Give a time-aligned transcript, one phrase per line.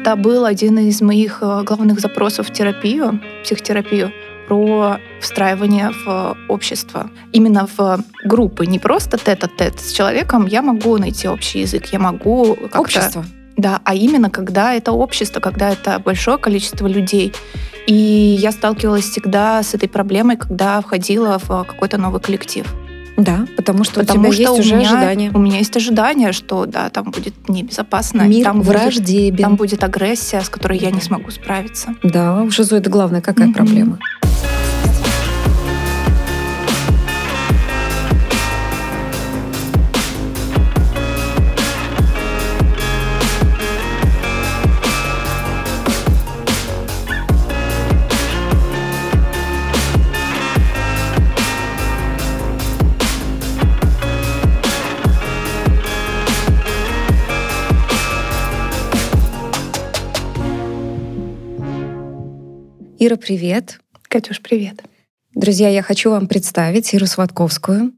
[0.00, 4.10] Это был один из моих э, главных запросов в терапию, психотерапию
[4.48, 7.10] про встраивание в общество.
[7.32, 10.46] Именно в группы, не просто тет-а-тет с человеком.
[10.46, 12.80] Я могу найти общий язык, я могу как-то...
[12.80, 13.24] Общество.
[13.58, 17.34] Да, а именно когда это общество, когда это большое количество людей.
[17.86, 22.66] И я сталкивалась всегда с этой проблемой, когда входила в какой-то новый коллектив.
[23.22, 25.30] Да, потому что Потому у тебя что есть у уже меня, ожидания.
[25.34, 28.22] У меня есть ожидание, что да, там будет небезопасно.
[28.22, 29.42] Мир там будет, враждебен.
[29.44, 31.94] там будет агрессия, с которой я не смогу справиться.
[32.02, 33.54] Да, у шизоида главная какая Мгм.
[33.54, 33.98] проблема?
[63.02, 63.80] Ира, привет.
[64.10, 64.84] Катюш, привет.
[65.34, 67.94] Друзья, я хочу вам представить Иру Сватковскую.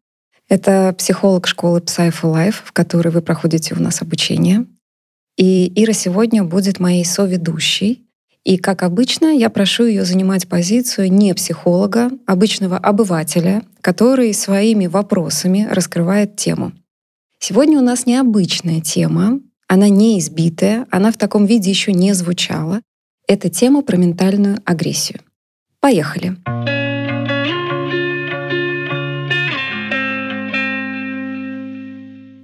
[0.49, 4.65] Это психолог школы Psy for Life, в которой вы проходите у нас обучение.
[5.37, 8.07] И Ира сегодня будет моей соведущей.
[8.45, 15.67] И, как обычно, я прошу ее занимать позицию не психолога, обычного обывателя, который своими вопросами
[15.69, 16.75] раскрывает тему.
[17.41, 22.83] Сегодня у нас необычная тема, она не избитая, она в таком виде еще не звучала.
[23.33, 25.21] Это тема про ментальную агрессию.
[25.81, 26.37] Поехали.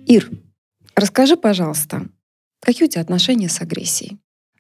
[0.06, 0.30] Ир,
[0.97, 2.06] расскажи, пожалуйста,
[2.62, 4.17] какие у тебя отношения с агрессией?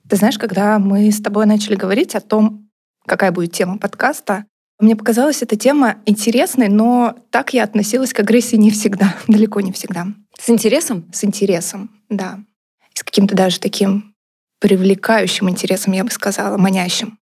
[0.06, 2.68] Ты знаешь, когда мы с тобой начали говорить о том,
[3.06, 4.44] какая будет тема подкаста,
[4.78, 9.72] мне показалась эта тема интересной, но так я относилась к агрессии не всегда, далеко не
[9.72, 10.08] всегда.
[10.38, 11.10] С интересом?
[11.10, 12.38] С интересом, да.
[12.94, 14.14] И с каким-то даже таким
[14.60, 17.18] привлекающим интересом, я бы сказала, манящим.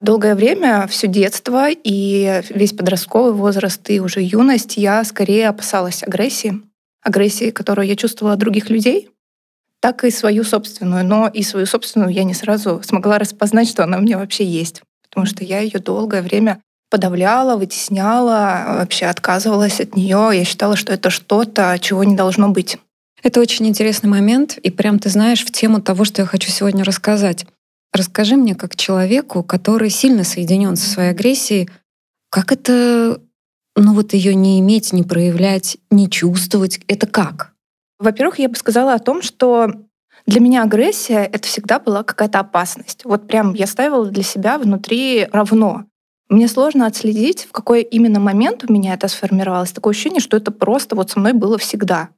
[0.00, 6.60] Долгое время, все детство и весь подростковый возраст и уже юность я скорее опасалась агрессии.
[7.02, 9.10] Агрессии, которую я чувствовала от других людей,
[9.80, 11.04] так и свою собственную.
[11.04, 14.82] Но и свою собственную я не сразу смогла распознать, что она у меня вообще есть.
[15.08, 20.30] Потому что я ее долгое время подавляла, вытесняла, вообще отказывалась от нее.
[20.32, 22.78] Я считала, что это что-то, чего не должно быть.
[23.22, 26.84] Это очень интересный момент, и прям ты знаешь в тему того, что я хочу сегодня
[26.84, 27.46] рассказать.
[27.92, 31.68] Расскажи мне, как человеку, который сильно соединен со своей агрессией,
[32.30, 33.20] как это,
[33.76, 37.54] ну вот ее не иметь, не проявлять, не чувствовать, это как?
[37.98, 39.72] Во-первых, я бы сказала о том, что
[40.26, 43.04] для меня агрессия— это всегда была какая-то опасность.
[43.04, 45.86] Вот прям я ставила для себя внутри равно.
[46.28, 49.72] Мне сложно отследить, в какой именно момент у меня это сформировалось.
[49.72, 52.10] Такое ощущение, что это просто вот со мной было всегда.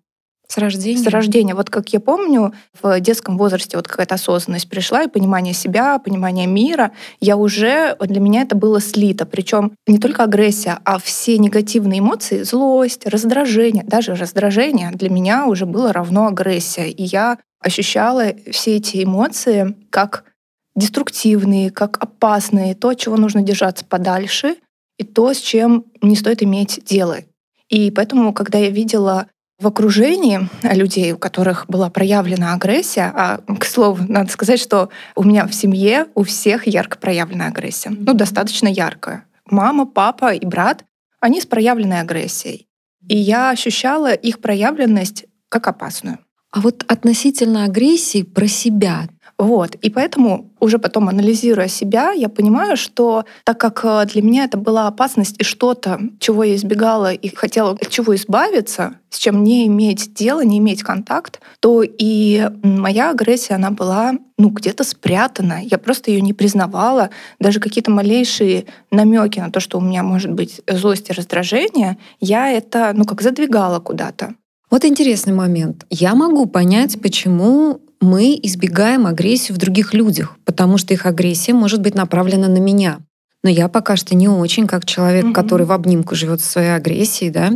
[0.50, 0.98] С рождения?
[0.98, 1.54] С рождения.
[1.54, 2.52] Вот как я помню,
[2.82, 6.90] в детском возрасте вот какая-то осознанность пришла, и понимание себя, понимание мира.
[7.20, 9.26] Я уже, для меня это было слито.
[9.26, 15.66] Причем не только агрессия, а все негативные эмоции, злость, раздражение, даже раздражение для меня уже
[15.66, 16.90] было равно агрессия.
[16.90, 20.24] И я ощущала все эти эмоции как
[20.74, 24.56] деструктивные, как опасные, то, от чего нужно держаться подальше,
[24.98, 27.18] и то, с чем не стоит иметь дело.
[27.68, 29.28] И поэтому, когда я видела
[29.60, 35.22] в окружении людей, у которых была проявлена агрессия, а, к слову, надо сказать, что у
[35.22, 37.90] меня в семье у всех ярко проявленная агрессия.
[37.90, 39.24] Ну, достаточно яркая.
[39.46, 40.84] Мама, папа и брат,
[41.20, 42.66] они с проявленной агрессией.
[43.06, 46.18] И я ощущала их проявленность как опасную.
[46.52, 49.08] А вот относительно агрессии про себя,
[49.40, 49.74] Вот.
[49.76, 54.58] И поэтому, уже потом анализируя себя, я понимаю, что так как э, для меня это
[54.58, 59.66] была опасность и что-то, чего я избегала и хотела от чего избавиться, с чем не
[59.66, 65.60] иметь дела, не иметь контакт, то и моя агрессия, она была ну, где-то спрятана.
[65.62, 67.08] Я просто ее не признавала.
[67.38, 72.50] Даже какие-то малейшие намеки на то, что у меня может быть злость и раздражение, я
[72.52, 74.34] это, ну, как задвигала куда-то.
[74.70, 75.86] Вот интересный момент.
[75.88, 81.80] Я могу понять, почему мы избегаем агрессию в других людях, потому что их агрессия может
[81.80, 82.98] быть направлена на меня.
[83.42, 85.32] Но я пока что не очень, как человек, Мгм.
[85.34, 87.52] который в обнимку живет со своей агрессией, да,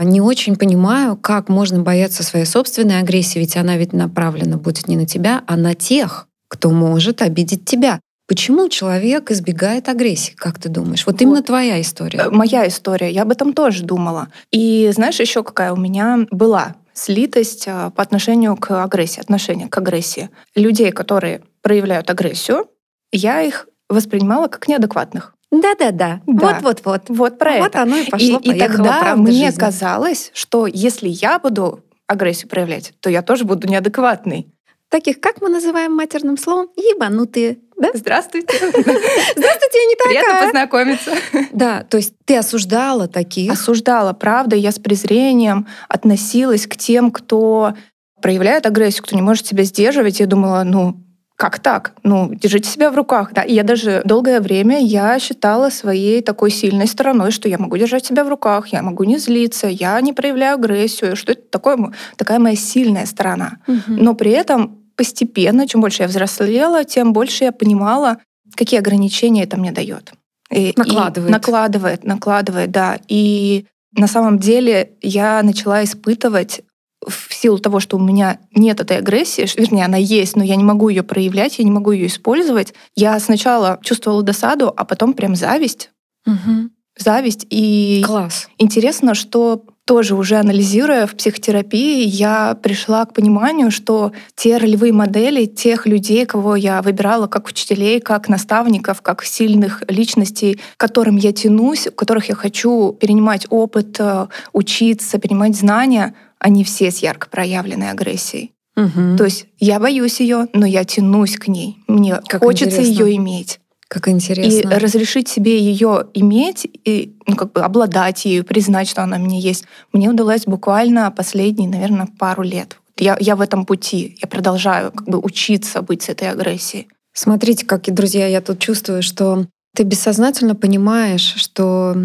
[0.00, 4.96] не очень понимаю, как можно бояться своей собственной агрессии, ведь она ведь направлена будет не
[4.96, 8.00] на тебя, а на тех, кто может обидеть тебя.
[8.28, 11.04] Почему человек избегает агрессии, как ты думаешь?
[11.06, 11.22] Вот, Вот.
[11.22, 12.18] именно твоя история.
[12.26, 14.28] Э, Моя история, я об этом тоже думала.
[14.52, 19.78] И знаешь, еще какая у меня была слитость а, по отношению к агрессии, отношение к
[19.78, 20.30] агрессии.
[20.54, 22.66] Людей, которые проявляют агрессию,
[23.12, 25.34] я их воспринимала как неадекватных.
[25.50, 26.20] Да-да-да.
[26.26, 26.46] Да.
[26.46, 27.04] Вот-вот-вот.
[27.08, 27.82] Вот про Вот это.
[27.82, 29.58] оно и И, пошло, и поехало, тогда мне жизни.
[29.58, 34.46] казалось, что если я буду агрессию проявлять, то я тоже буду неадекватной.
[34.90, 37.58] таких, как мы называем матерным словом, ебанутые.
[37.78, 37.90] Да?
[37.94, 38.48] Здравствуйте.
[38.58, 40.24] Здравствуйте, я не такая.
[40.24, 41.10] Приятно познакомиться.
[41.52, 43.52] Да, то есть ты осуждала таких.
[43.52, 44.56] Осуждала, правда.
[44.56, 47.74] Я с презрением относилась к тем, кто
[48.20, 50.18] проявляет агрессию, кто не может себя сдерживать.
[50.18, 50.96] Я думала, ну,
[51.38, 51.92] как так?
[52.02, 53.32] Ну, держите себя в руках.
[53.32, 53.42] Да?
[53.42, 58.04] И я даже долгое время я считала своей такой сильной стороной, что я могу держать
[58.04, 62.40] себя в руках, я могу не злиться, я не проявляю агрессию, что это такое, такая
[62.40, 63.58] моя сильная сторона.
[63.68, 63.82] Угу.
[63.86, 68.18] Но при этом постепенно, чем больше я взрослела, тем больше я понимала,
[68.56, 70.12] какие ограничения это мне дает.
[70.50, 71.30] И, накладывает.
[71.30, 72.98] И накладывает, накладывает, да.
[73.06, 73.66] И
[73.96, 76.62] на самом деле я начала испытывать
[77.06, 80.64] в силу того, что у меня нет этой агрессии, вернее, она есть, но я не
[80.64, 85.36] могу ее проявлять, я не могу ее использовать, я сначала чувствовала досаду, а потом прям
[85.36, 85.90] зависть.
[86.26, 86.70] Угу.
[86.98, 87.46] Зависть.
[87.50, 88.48] И Класс.
[88.58, 95.46] интересно, что тоже уже анализируя в психотерапии, я пришла к пониманию, что те ролевые модели
[95.46, 101.32] тех людей, кого я выбирала как учителей, как наставников, как сильных личностей, к которым я
[101.32, 107.28] тянусь, у которых я хочу перенимать опыт, э, учиться, перенимать знания— они все с ярко
[107.28, 108.52] проявленной агрессией.
[108.76, 109.16] Угу.
[109.16, 111.78] То есть я боюсь ее, но я тянусь к ней.
[111.88, 113.60] Мне как хочется ее иметь.
[113.88, 114.68] Как интересно.
[114.68, 119.38] И разрешить себе ее иметь и ну, как бы обладать ею, признать, что она меня
[119.38, 122.78] есть, мне удалось буквально последние, наверное, пару лет.
[122.98, 124.18] Я, я в этом пути.
[124.20, 126.88] Я продолжаю как бы учиться быть с этой агрессией.
[127.14, 131.96] Смотрите, как, друзья, я тут чувствую, что ты бессознательно понимаешь, что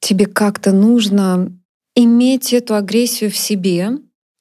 [0.00, 1.50] тебе как-то нужно
[1.96, 3.90] иметь эту агрессию в себе.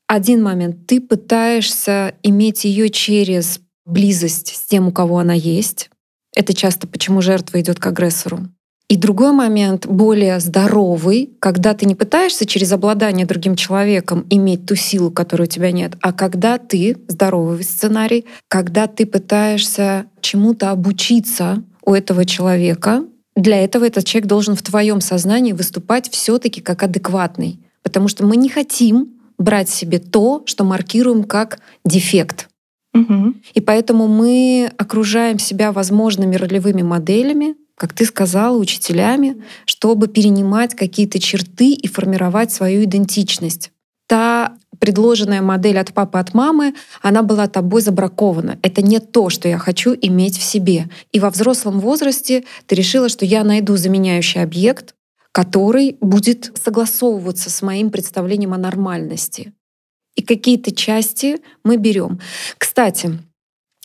[0.08, 5.90] Один момент, ты пытаешься иметь ее через близость с тем, у кого она есть.
[6.36, 8.40] Это часто почему жертва идет к агрессору.
[8.90, 14.76] И другой момент, более здоровый, когда ты не пытаешься через обладание другим человеком иметь ту
[14.76, 21.64] силу, которой у тебя нет, а когда ты, здоровый сценарий, когда ты пытаешься чему-то обучиться
[21.86, 23.06] у этого человека,
[23.36, 27.60] для этого этот человек должен в твоем сознании выступать все-таки как адекватный.
[27.82, 32.48] Потому что мы не хотим брать себе то, что маркируем как дефект.
[32.94, 33.34] Угу.
[33.54, 41.20] И поэтому мы окружаем себя возможными ролевыми моделями, как ты сказала, учителями, чтобы перенимать какие-то
[41.20, 43.72] черты и формировать свою идентичность.
[44.08, 48.60] Та предложенная модель от папы, от мамы, она была тобой забракована.
[48.62, 50.90] Это не то, что я хочу иметь в себе.
[51.12, 54.94] И во взрослом возрасте ты решила, что я найду заменяющий объект,
[55.32, 59.54] который будет согласовываться с моим представлением о нормальности.
[60.16, 62.20] И какие-то части мы берем.
[62.58, 63.20] Кстати,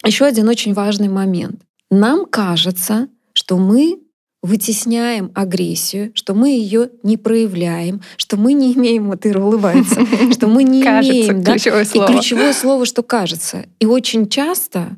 [0.04, 1.62] еще один очень важный момент.
[1.90, 4.00] Нам кажется, что мы
[4.42, 10.00] вытесняем агрессию, что мы ее не проявляем, что мы не имеем, вот Ира улыбается,
[10.32, 12.04] что мы не имеем, ключевое слово.
[12.04, 13.66] и ключевое слово, что кажется.
[13.80, 14.96] И очень часто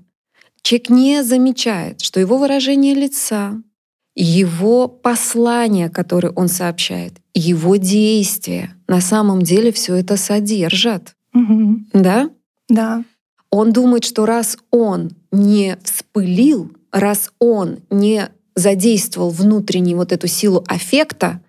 [0.63, 3.63] человек не замечает, что его выражение лица,
[4.15, 11.15] его послание, которое он сообщает, его действия на самом деле все это содержат.
[11.35, 11.81] Угу.
[11.93, 12.31] Да?
[12.69, 13.05] Да.
[13.51, 20.65] Он думает, что раз он не вспылил, раз он не задействовал внутреннюю вот эту силу
[20.67, 21.41] аффекта,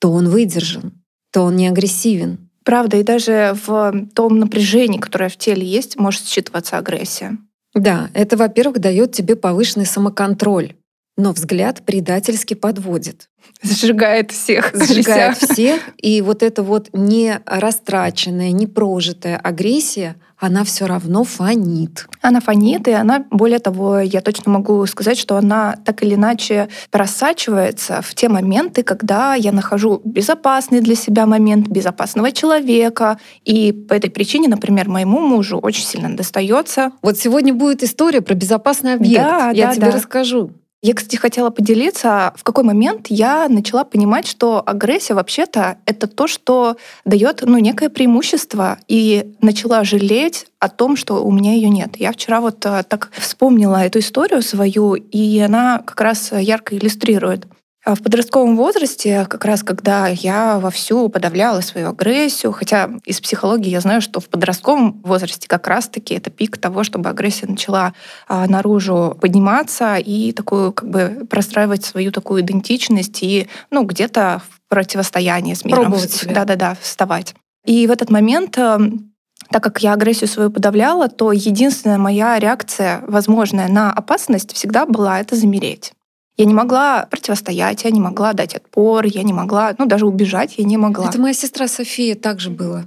[0.00, 0.92] то он выдержан,
[1.32, 2.50] то он не агрессивен.
[2.64, 7.36] Правда, и даже в том напряжении, которое в теле есть, может считываться агрессия.
[7.74, 10.74] Да, это, во-первых, дает тебе повышенный самоконтроль,
[11.16, 13.28] но взгляд предательски подводит.
[13.62, 14.72] Сжигает всех.
[14.74, 15.80] Сжигает всех.
[15.98, 22.06] И вот эта вот не растраченная, не прожитая агрессия, она все равно фонит.
[22.20, 26.68] Она фонит, и она, более того, я точно могу сказать, что она так или иначе
[26.90, 33.18] просачивается в те моменты, когда я нахожу безопасный для себя момент, безопасного человека.
[33.44, 36.90] И по этой причине, например, моему мужу очень сильно достается.
[37.00, 39.24] Вот сегодня будет история про безопасный объект.
[39.24, 39.92] Да, я да, тебе да.
[39.92, 40.50] расскажу.
[40.84, 46.26] Я, кстати, хотела поделиться, в какой момент я начала понимать, что агрессия вообще-то это то,
[46.26, 46.76] что
[47.06, 51.96] дает ну, некое преимущество, и начала жалеть о том, что у меня ее нет.
[51.96, 57.46] Я вчера вот э, так вспомнила эту историю свою, и она как раз ярко иллюстрирует.
[57.84, 63.68] А в подростковом возрасте, как раз когда я вовсю подавляла свою агрессию, хотя из психологии
[63.68, 67.92] я знаю, что в подростковом возрасте как раз-таки это пик того, чтобы агрессия начала
[68.26, 74.60] а, наружу подниматься и такую как бы простраивать свою такую идентичность и ну где-то в
[74.70, 75.82] противостоянии с миром.
[75.82, 77.34] Пробовать Да-да-да, вставать.
[77.66, 79.12] И в этот момент эм,
[79.50, 85.20] так как я агрессию свою подавляла, то единственная моя реакция, возможная на опасность, всегда была
[85.20, 85.92] это замереть.
[86.36, 90.54] Я не могла противостоять, я не могла дать отпор, я не могла, ну, даже убежать
[90.58, 91.08] я не могла.
[91.08, 92.86] Это моя сестра София также было.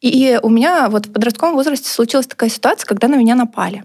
[0.00, 3.84] И у меня вот в подростковом возрасте случилась такая ситуация, когда на меня напали.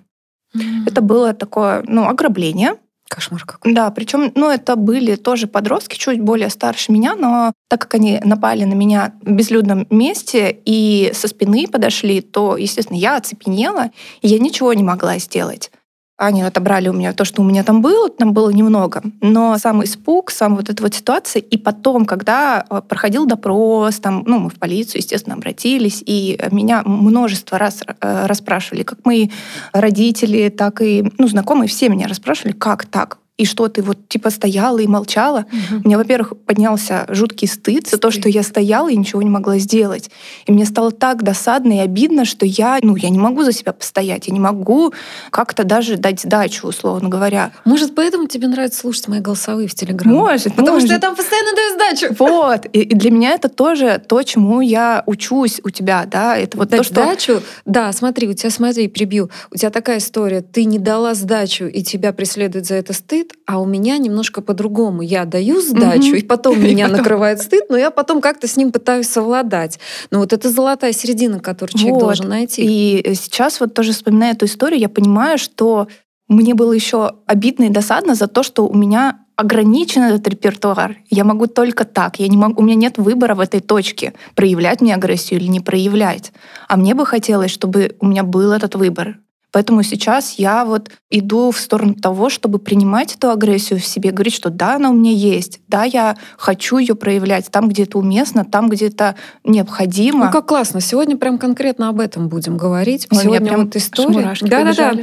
[0.55, 0.87] Mm-hmm.
[0.87, 2.75] Это было такое, ну, ограбление.
[3.07, 3.73] Кошмар какой.
[3.73, 8.19] Да, причем, ну, это были тоже подростки, чуть более старше меня, но так как они
[8.23, 13.91] напали на меня в безлюдном месте и со спины подошли, то, естественно, я оцепенела,
[14.21, 15.71] и я ничего не могла сделать.
[16.17, 19.01] Они отобрали у меня то, что у меня там было, там было немного.
[19.21, 24.23] Но сам испуг, сам вот эта вот ситуация, и потом, когда э, проходил допрос, там,
[24.27, 29.29] ну, мы в полицию, естественно, обратились, и меня множество раз э, расспрашивали, как мои
[29.73, 33.17] родители, так и, ну, знакомые, все меня расспрашивали, как так?
[33.37, 35.39] И что ты вот типа стояла и молчала.
[35.39, 35.81] Угу.
[35.83, 39.57] У меня, во-первых, поднялся жуткий стыд за то, что я стояла и ничего не могла
[39.57, 40.11] сделать.
[40.45, 43.73] И мне стало так досадно и обидно, что я, ну, я не могу за себя
[43.73, 44.93] постоять, я не могу
[45.31, 47.51] как-то даже дать сдачу, условно говоря.
[47.65, 50.15] Может, поэтому тебе нравится слушать мои голосовые в Телеграме?
[50.15, 50.87] Может, Потому может.
[50.87, 52.15] что я там постоянно даю сдачу.
[52.19, 52.67] Вот.
[52.71, 56.37] И, и для меня это тоже то, чему я учусь у тебя, да.
[56.37, 56.93] Это вот Дать то, что...
[56.93, 57.41] сдачу?
[57.65, 59.31] Да, смотри, у тебя, смотри, прибью.
[59.51, 60.41] У тебя такая история.
[60.41, 64.41] Ты не дала сдачу, и тебя преследует за это стыд, стыд, а у меня немножко
[64.41, 65.01] по-другому.
[65.01, 66.15] Я даю сдачу, угу.
[66.15, 66.99] и потом меня потом...
[66.99, 69.79] накрывает стыд, но я потом как-то с ним пытаюсь совладать.
[70.11, 72.05] Но вот это золотая середина, которую человек вот.
[72.05, 72.61] должен найти.
[72.63, 75.87] И сейчас вот тоже вспоминая эту историю, я понимаю, что
[76.27, 80.97] мне было еще обидно и досадно за то, что у меня ограничен этот репертуар.
[81.09, 82.19] Я могу только так.
[82.19, 85.59] Я не могу, у меня нет выбора в этой точке, проявлять мне агрессию или не
[85.59, 86.31] проявлять.
[86.67, 89.17] А мне бы хотелось, чтобы у меня был этот выбор.
[89.53, 94.33] Поэтому сейчас я вот иду в сторону того, чтобы принимать эту агрессию в себе, говорить,
[94.33, 98.45] что да, она у меня есть, да, я хочу ее проявлять там, где это уместно,
[98.45, 100.25] там, где это необходимо.
[100.25, 100.81] Ну как классно.
[100.81, 103.07] Сегодня прям конкретно об этом будем говорить.
[103.11, 104.33] Ой, Сегодня прям вот история.
[104.41, 104.93] Да, да, да.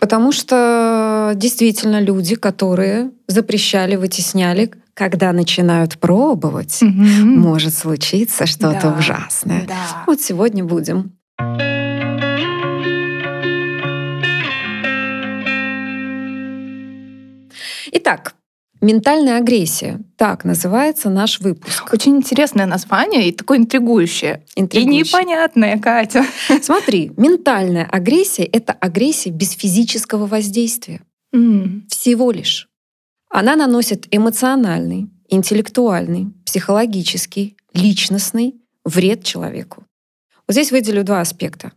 [0.00, 6.90] Потому что действительно люди, которые запрещали, вытесняли, когда начинают пробовать, угу.
[6.90, 9.64] может случиться что-то да, ужасное.
[9.66, 10.04] Да.
[10.08, 11.12] Вот сегодня будем.
[17.92, 18.34] Итак,
[18.82, 20.00] Ментальная агрессия.
[20.16, 21.92] Так называется наш выпуск.
[21.92, 24.44] Очень интересное название и такое интригующее.
[24.56, 25.02] интригующее.
[25.02, 26.26] И непонятное, Катя.
[26.62, 31.00] Смотри, ментальная агрессия— это агрессия без физического воздействия.
[31.32, 31.82] Mm.
[31.88, 32.68] Всего лишь.
[33.30, 39.84] Она наносит эмоциональный, интеллектуальный, психологический, личностный вред человеку.
[40.48, 41.70] Вот здесь выделю два аспекта.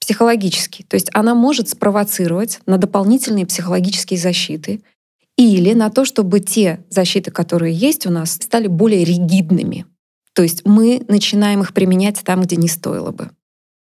[0.00, 4.80] Психологический, то есть она может спровоцировать на дополнительные психологические защиты—
[5.36, 9.86] или на то, чтобы те защиты, которые есть у нас, стали более ригидными.
[10.32, 13.30] То есть мы начинаем их применять там, где не стоило бы,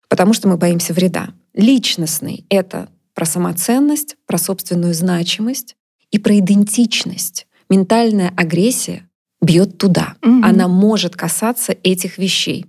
[0.10, 1.30] потому что мы боимся вреда.
[1.54, 5.76] Личностный— это про самоценность, про собственную значимость
[6.12, 7.48] и про идентичность.
[7.70, 9.10] Ментальная агрессия
[9.42, 10.16] бьет туда.
[10.22, 10.44] Угу.
[10.44, 12.66] Она может касаться этих вещей.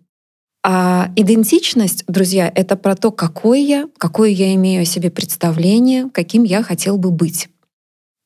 [0.65, 6.43] А идентичность, друзья, это про то, какой я, какое я имею о себе представление, каким
[6.43, 7.49] я хотел бы быть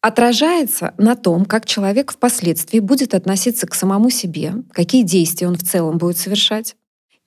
[0.00, 5.62] отражается на том, как человек впоследствии будет относиться к самому себе, какие действия он в
[5.62, 6.76] целом будет совершать.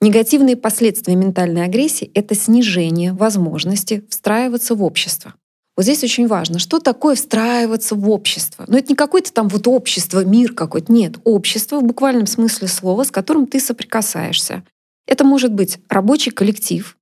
[0.00, 5.34] Негативные последствия ментальной агрессии— это снижение возможности встраиваться в общество.
[5.76, 8.64] Вот здесь очень важно, что такое встраиваться в общество.
[8.68, 10.92] Но это не какое-то там вот общество, мир какой-то.
[10.92, 14.64] Нет, общество в буквальном смысле слова, с которым ты соприкасаешься.
[15.06, 16.96] Это может быть рабочий коллектив,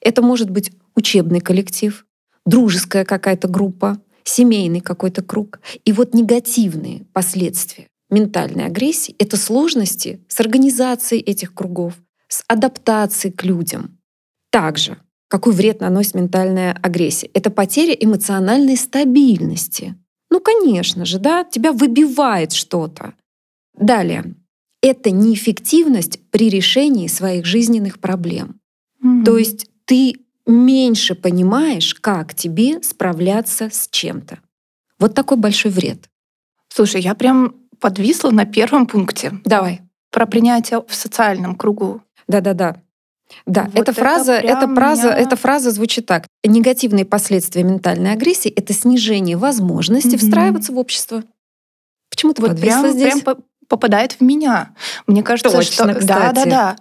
[0.00, 2.04] это может быть учебный коллектив,
[2.44, 3.98] дружеская какая-то группа,
[4.30, 5.60] семейный какой-то круг.
[5.84, 11.94] И вот негативные последствия ментальной агрессии— это сложности с организацией этих кругов,
[12.28, 13.98] с адаптацией к людям.
[14.50, 17.30] Также, какой вред наносит ментальная агрессия?
[17.34, 19.94] Это потеря эмоциональной стабильности.
[20.28, 23.14] Ну, конечно же, да, тебя выбивает что-то.
[23.78, 24.34] Далее,
[24.82, 28.60] это неэффективность при решении своих жизненных проблем.
[29.04, 29.24] Mm-hmm.
[29.24, 30.16] То есть ты
[30.50, 34.38] меньше понимаешь, как тебе справляться с чем-то.
[34.98, 36.10] Вот такой большой вред.
[36.68, 39.32] Слушай, я прям подвисла на первом пункте.
[39.44, 39.80] Давай.
[40.10, 42.02] Про принятие в социальном кругу.
[42.28, 42.76] Да-да-да.
[43.46, 45.18] Да, вот эта фраза, эта фраза, меня...
[45.18, 50.18] эта фраза звучит так: негативные последствия ментальной агрессии это снижение возможности mm-hmm.
[50.18, 51.22] встраиваться в общество.
[52.10, 53.22] Почему ты вот подвисла прям, здесь?
[53.22, 53.36] Прям
[53.68, 54.74] попадает в меня.
[55.06, 56.06] Мне кажется, Точно, что кстати.
[56.06, 56.76] да, да, да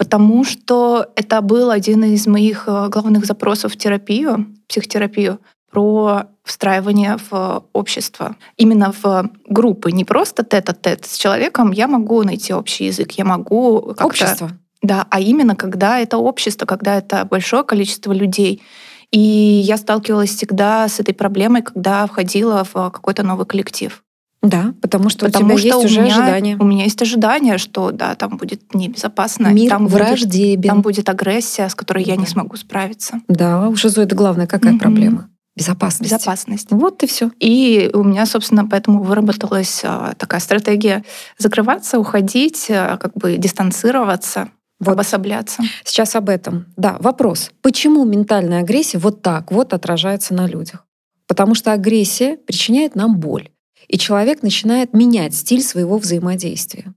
[0.00, 5.40] потому что это был один из моих э, главных запросов в терапию, психотерапию,
[5.70, 8.36] про встраивание в общество.
[8.56, 11.70] Именно в группы, не просто тет-а-тет с человеком.
[11.70, 14.06] Я могу найти общий язык, я могу как-то...
[14.06, 14.50] Общество.
[14.80, 18.62] Да, а именно когда это общество, когда это большое количество людей.
[19.10, 24.02] И я сталкивалась всегда с этой проблемой, когда входила в какой-то новый коллектив.
[24.42, 26.56] Да, потому что Потому у тебя что есть у уже меня, ожидания.
[26.58, 29.48] У меня есть ожидание, что да, там будет небезопасно.
[29.48, 30.68] Мир там будет, враждебен.
[30.70, 33.20] там будет агрессия, с которой я не смогу справиться.
[33.28, 34.80] Да, у шизоида главная какая Мгм.
[34.80, 35.28] проблема?
[35.56, 36.10] Безопасность.
[36.10, 36.68] Безопасность.
[36.70, 37.30] Вот и все.
[37.38, 41.04] И у меня, собственно, поэтому выработалась а, такая стратегия
[41.36, 44.92] закрываться, уходить, а, как бы дистанцироваться, Вот.
[44.92, 45.62] обособляться.
[45.84, 46.64] Сейчас об этом.
[46.78, 47.50] Да, вопрос.
[47.60, 50.86] Почему ментальная агрессия вот так вот отражается на людях?
[51.26, 53.50] Потому что агрессия причиняет нам боль.
[53.90, 56.94] И человек начинает менять стиль своего взаимодействия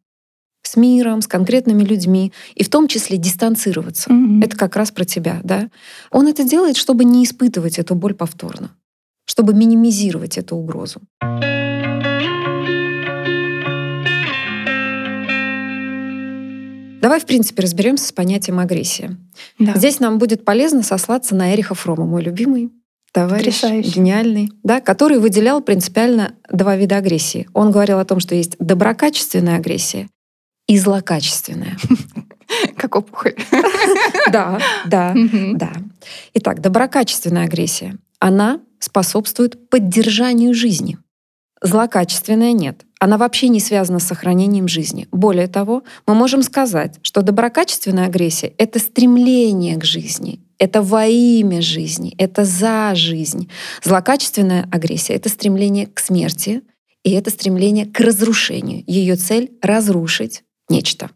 [0.62, 4.14] с миром, с конкретными людьми, и в том числе дистанцироваться.
[4.14, 4.44] Мгм.
[4.44, 5.70] Это как раз про тебя, да?
[6.12, 8.76] Он это делает, чтобы не испытывать эту боль повторно,
[9.26, 11.02] чтобы минимизировать эту угрозу.
[17.02, 19.18] Давай, в принципе, разберемся с понятием агрессия.
[19.58, 19.74] Да.
[19.76, 22.72] Здесь нам будет полезно сослаться на Эриха Фрома, мой любимый
[23.14, 23.92] товарищ, Потрясающий.
[23.92, 27.48] гениальный, да, который выделял принципиально два вида агрессии.
[27.54, 30.10] Он говорил о том, что есть доброкачественная агрессия
[30.68, 31.78] и злокачественная.
[32.78, 33.36] Как опухоль.
[34.32, 35.14] Да, да,
[35.54, 35.72] да.
[36.34, 37.98] Итак, доброкачественная агрессия.
[38.20, 40.98] Она способствует поддержанию жизни.
[41.62, 42.84] Злокачественная нет.
[43.00, 45.08] Она вообще не связана с сохранением жизни.
[45.12, 51.62] Более того, мы можем сказать, что доброкачественная агрессия— это стремление к жизни, это во имя
[51.62, 53.50] жизни, это за жизнь.
[53.84, 56.62] Злокачественная агрессия— это стремление к смерти,
[57.04, 58.82] и это стремление к разрушению.
[58.88, 61.10] Ее цель— разрушить нечто.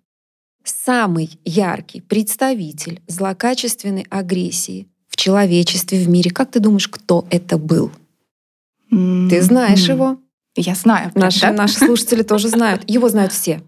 [0.65, 6.29] Самый яркий представитель злокачественной агрессии в человечестве, в мире.
[6.29, 7.91] Как ты думаешь, кто это был?
[8.91, 9.95] М, Ты знаешь м.
[9.95, 10.17] его?
[10.57, 11.13] Я знаю.
[11.15, 11.53] Наши, да?
[11.53, 12.83] наши слушатели тоже знают.
[12.89, 13.61] Его знают все.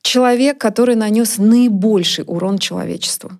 [0.00, 3.32] Человек, который нанес наибольший урон человечеству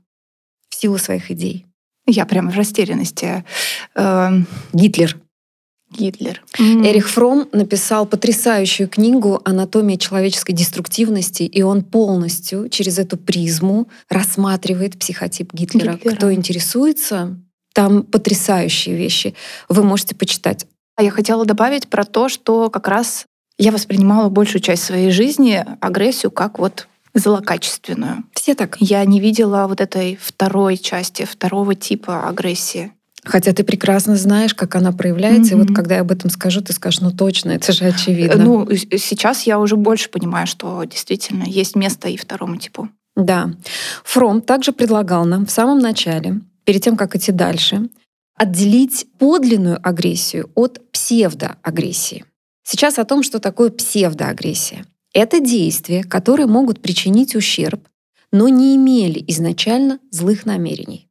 [0.83, 1.67] силу своих идей.
[2.07, 3.45] Я прям в растерянности.
[3.95, 5.17] Эм, Гитлер.
[5.97, 6.43] Гитлер.
[6.59, 14.99] Эрих Фром написал потрясающую книгу «Анатомия человеческой деструктивности», и он полностью через эту призму рассматривает
[14.99, 15.93] психотип Гитлера.
[15.93, 16.17] Гитлера.
[16.17, 17.37] Кто интересуется,
[17.75, 19.35] там потрясающие вещи.
[19.69, 20.67] Вы можете почитать.
[20.97, 23.27] А я хотела добавить про то, что как раз
[23.59, 28.25] я воспринимала большую часть своей жизни агрессию как вот злокачественную.
[28.35, 28.77] Все так.
[28.81, 32.93] Я не видела вот этой второй части, второго типа агрессии.
[33.25, 35.55] Хотя ты прекрасно знаешь, как она проявляется.
[35.55, 38.43] И вот когда я об этом скажу, ты скажешь, ну точно, это же очевидно.
[38.43, 42.89] Ну, с- сейчас я уже больше понимаю, что действительно есть место и второму типу.
[43.15, 43.51] Да.
[44.05, 47.89] Фром также предлагал нам в самом начале, перед тем, как идти дальше,
[48.37, 52.25] отделить подлинную агрессию от псевдоагрессии.
[52.65, 54.85] Сейчас о том, что такое псевдоагрессия.
[55.15, 57.87] Это действия, которые могут причинить ущерб,
[58.33, 61.09] но не имели изначально злых намерений.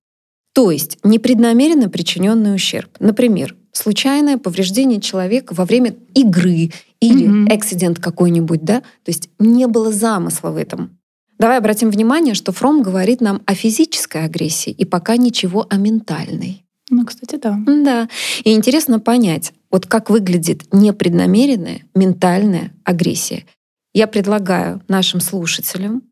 [0.53, 2.89] То есть непреднамеренно причиненный ущерб.
[2.99, 8.81] Например, случайное повреждение человека во время игры или эксцидент какой-нибудь, да?
[8.81, 10.97] То есть не было замысла в этом.
[11.39, 16.63] Давай обратим внимание, что Фром говорит нам о физической агрессии и пока ничего о ментальной.
[16.89, 17.57] Ну, кстати, да.
[17.65, 18.09] Да.
[18.43, 23.45] И интересно понять, вот как выглядит непреднамеренная ментальная агрессия.
[23.93, 26.03] Я предлагаю нашим слушателям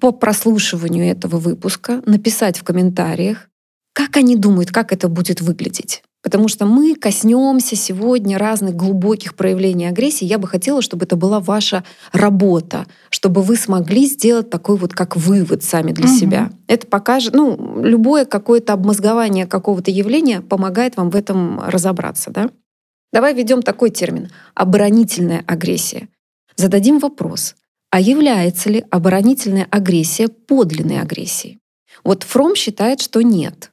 [0.00, 3.48] по прослушиванию этого выпуска написать в комментариях,
[3.92, 6.02] как они думают, как это будет выглядеть.
[6.22, 10.24] Потому что мы коснемся сегодня разных глубоких проявлений агрессии.
[10.24, 15.16] Я бы хотела, чтобы это была ваша работа, чтобы вы смогли сделать такой вот как
[15.16, 16.14] вывод сами для Мгм.
[16.16, 16.50] себя.
[16.66, 22.48] Это покажет, ну, любое какое-то обмозгование какого-то явления помогает вам в этом разобраться, да?
[23.12, 26.08] Давай введем такой термин— оборонительная агрессия.
[26.56, 27.56] Зададим вопрос,
[27.90, 31.58] а является ли оборонительная агрессия подлинной агрессией?
[32.02, 33.70] Вот Фром считает, что нет.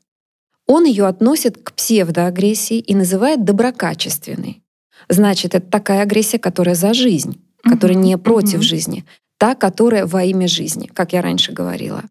[0.67, 4.61] Он ее относит к псевдоагрессии и называет доброкачественной.
[5.09, 8.63] Значит, это такая агрессия, которая за жизнь, которая Мгм, не против мгм.
[8.63, 9.05] жизни,
[9.37, 12.03] та, которая во имя жизни, как я раньше говорила.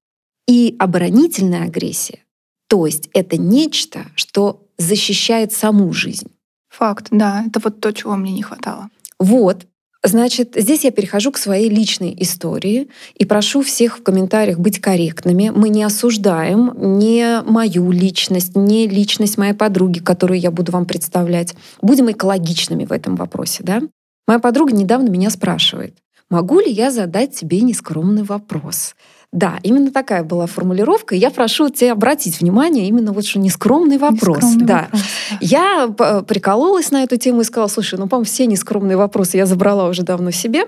[0.46, 2.24] И оборонительная агрессия,
[2.68, 6.30] то есть это нечто, что защищает саму жизнь.
[6.68, 7.44] Факт, да.
[7.46, 8.90] Это вот то, чего мне не хватало.
[9.18, 9.66] Вот.
[10.02, 15.52] Значит, здесь я перехожу к своей личной истории и прошу всех в комментариях быть корректными.
[15.54, 21.54] Мы не осуждаем не мою личность, не личность моей подруги, которую я буду вам представлять.
[21.82, 23.82] Будем экологичными в этом вопросе, да?
[24.26, 25.96] Моя подруга недавно меня спрашивает,
[26.30, 28.94] могу ли я задать тебе нескромный вопрос?
[29.32, 31.14] Да, именно такая была формулировка.
[31.14, 34.42] Я прошу тебя обратить внимание именно вот что нескромный вопрос.
[34.42, 34.80] Нескромный да.
[34.82, 35.36] вопрос, да.
[35.40, 39.46] Я п- прикололась на эту тему и сказала, слушай, ну, по-моему, все нескромные вопросы я
[39.46, 40.66] забрала уже давно себе.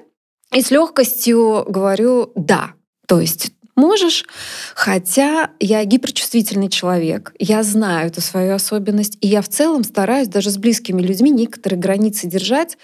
[0.55, 2.73] И с легкостью говорю «да».
[3.09, 4.25] То есть можешь.
[4.75, 10.51] Хотя я гиперчувствительный человек, я знаю эту свою особенность, и я в целом стараюсь даже
[10.51, 12.77] с близкими людьми некоторые границы держать,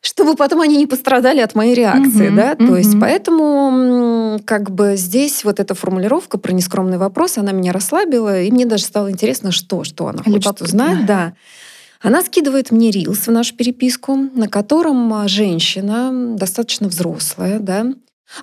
[0.00, 2.68] чтобы потом они не пострадали от моей реакции, угу, да, угу.
[2.68, 8.40] то есть поэтому как бы здесь вот эта формулировка про нескромный вопрос, она меня расслабила,
[8.40, 11.34] и мне даже стало интересно, что, что она хочет узнать, да.
[12.02, 17.92] Она скидывает мне рилс в нашу переписку, на котором а, женщина, достаточно взрослая, да,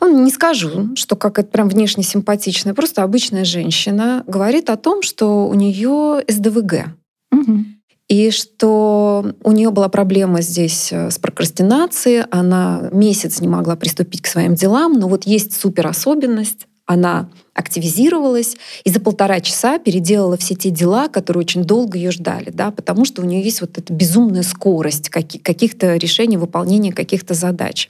[0.02, 5.48] не скажу, что как это прям внешне симпатичная, просто обычная женщина говорит о том, что
[5.48, 6.88] у нее СДВГ.
[7.32, 7.66] Угу.
[8.10, 14.22] И что у нее была проблема здесь э, с прокрастинацией, она месяц не могла приступить
[14.22, 20.56] к своим делам, но вот есть суперособенность, она активизировалась и за полтора часа переделала все
[20.56, 23.92] те дела, которые очень долго ее ждали, да, потому что у нее есть вот эта
[23.92, 27.90] безумная скорость каких-то решений, выполнения каких-то задач.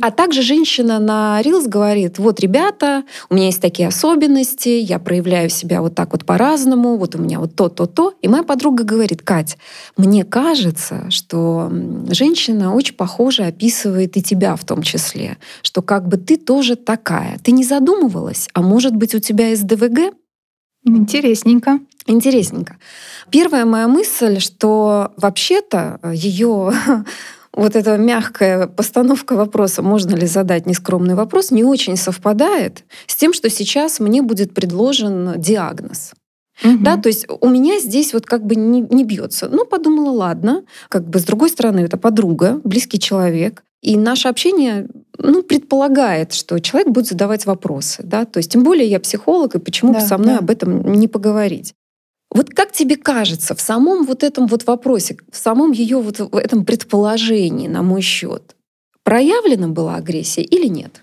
[0.00, 5.50] А также женщина на Reels говорит, вот, ребята, у меня есть такие особенности, я проявляю
[5.50, 8.14] себя вот так вот по-разному, вот у меня вот то, то, то.
[8.22, 9.58] И моя подруга говорит, Кать,
[9.96, 11.72] мне кажется, что
[12.10, 17.38] женщина очень похоже описывает и тебя в том числе, что как бы ты тоже такая.
[17.42, 20.14] Ты не задумывалась, а может быть у тебя СДВГ?
[20.84, 21.80] Интересненько.
[22.06, 22.76] Интересненько.
[23.30, 26.72] Первая моя мысль, что вообще-то ее
[27.52, 33.32] вот эта мягкая постановка вопроса, можно ли задать нескромный вопрос, не очень совпадает с тем,
[33.32, 36.12] что сейчас мне будет предложен диагноз.
[36.64, 36.78] Угу.
[36.80, 39.48] Да, то есть у меня здесь вот как бы не, не бьется.
[39.48, 43.62] Ну, подумала, ладно, как бы с другой стороны, это подруга, близкий человек.
[43.82, 48.02] И наше общение ну, предполагает, что человек будет задавать вопросы.
[48.02, 48.24] Да?
[48.24, 50.38] То есть тем более я психолог, и почему да, бы со мной да.
[50.38, 51.74] об этом не поговорить.
[52.30, 56.36] Вот как тебе кажется, в самом вот этом вот вопросе, в самом ее вот в
[56.36, 58.54] этом предположении, на мой счет,
[59.02, 61.00] проявлена была агрессия или нет?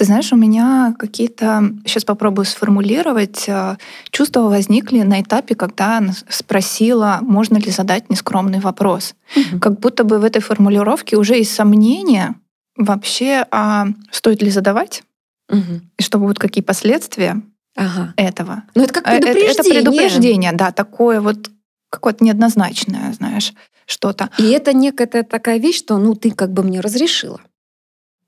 [0.00, 3.76] Ты знаешь, у меня какие-то, сейчас попробую сформулировать, э,
[4.10, 9.14] чувства возникли на этапе, когда спросила, можно ли задать нескромный вопрос.
[9.36, 9.60] Угу.
[9.60, 12.34] Как будто бы в этой формулировке уже есть сомнения
[12.78, 15.02] вообще, а стоит ли задавать,
[15.50, 15.82] угу.
[15.98, 17.42] и что будут какие последствия
[17.76, 18.14] ага.
[18.16, 18.62] этого.
[18.74, 19.48] Ну это как предупреждение.
[19.48, 21.50] Э, это, это предупреждение, да, такое вот
[21.90, 23.52] какое-то неоднозначное, знаешь,
[23.84, 24.30] что-то.
[24.38, 27.42] И это некая такая вещь, что ну ты как бы мне разрешила.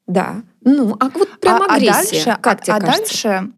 [0.07, 0.43] Да.
[0.64, 1.92] Ну, а вот прям а, агрессия.
[1.92, 3.29] А дальше, как а, тебе а кажется?
[3.29, 3.53] дальше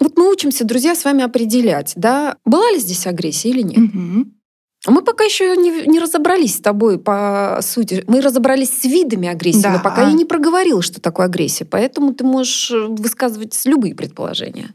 [0.00, 3.78] вот мы учимся, друзья, с вами определять, да, была ли здесь агрессия или нет.
[3.78, 4.26] Угу.
[4.86, 8.04] Мы пока еще не, не разобрались с тобой по сути.
[8.06, 9.72] Мы разобрались с видами агрессии, да.
[9.72, 11.64] но пока я не проговорила, что такое агрессия.
[11.64, 14.74] Поэтому ты можешь э, высказывать любые предположения.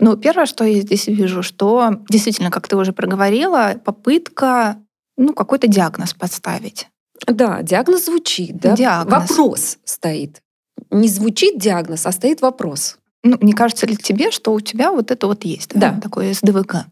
[0.00, 4.78] Ну, первое, что я здесь вижу, что действительно, как ты уже проговорила, попытка
[5.16, 6.88] ну, какой-то диагноз подставить.
[7.26, 8.76] Да, диагноз звучит, да?
[8.76, 9.30] Диагноз.
[9.30, 10.42] Вопрос стоит.
[10.90, 12.98] Не звучит диагноз, а стоит вопрос.
[13.22, 16.00] Ну, не кажется ли тебе, что у тебя вот это вот есть, да, да.
[16.00, 16.86] такое СДВК?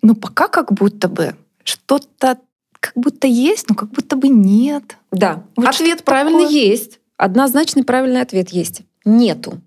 [0.00, 2.38] Ну, пока как будто бы что-то
[2.80, 4.96] как будто есть, но как будто бы нет.
[5.12, 6.58] Да, вот ответ правильный такое?
[6.58, 6.98] есть.
[7.16, 8.82] Однозначный правильный ответ есть.
[9.04, 9.60] Нету.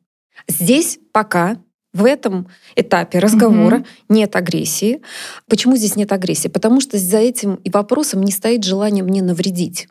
[0.48, 1.58] Здесь пока
[1.96, 3.86] в этом этапе разговора угу.
[4.10, 5.02] нет агрессии.
[5.48, 6.50] Почему здесь нет агрессии?
[6.50, 9.88] Потому что за этим и вопросом не стоит желание мне навредить.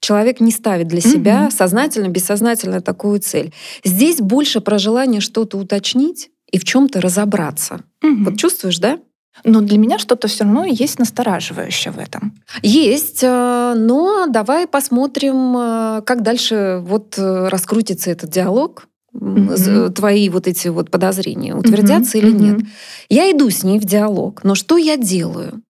[0.00, 1.50] Человек не ставит для себя угу.
[1.56, 3.54] сознательно, бессознательно такую цель.
[3.84, 7.84] Здесь больше про желание что-то уточнить и в чем-то разобраться.
[8.02, 8.24] Угу.
[8.24, 8.98] Вот чувствуешь, да?
[9.44, 12.34] Но для меня что-то все равно есть настораживающее в этом.
[12.62, 18.86] Есть, э, но давай посмотрим, э, как дальше вот э, раскрутится этот диалог.
[19.14, 19.90] Mm-hmm.
[19.90, 22.20] Твои вот эти вот подозрения утвердятся mm-hmm.
[22.20, 22.56] или нет.
[22.58, 22.68] Mm-hmm.
[23.08, 25.62] Я иду с ней в диалог, но что я делаю?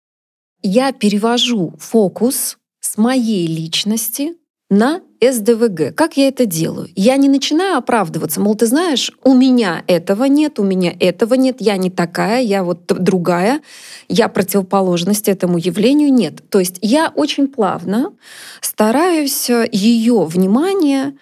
[0.62, 4.34] Я перевожу фокус с моей личности
[4.70, 5.94] на СДВГ.
[5.94, 6.88] Как я это делаю?
[6.94, 11.56] Я не начинаю оправдываться, мол, ты знаешь, у меня этого нет, у меня этого нет,
[11.60, 13.60] я не такая, я вот другая,
[14.08, 16.48] я противоположность этому явлению нет.
[16.50, 18.12] То есть я очень плавно
[18.60, 21.14] стараюсь ее внимание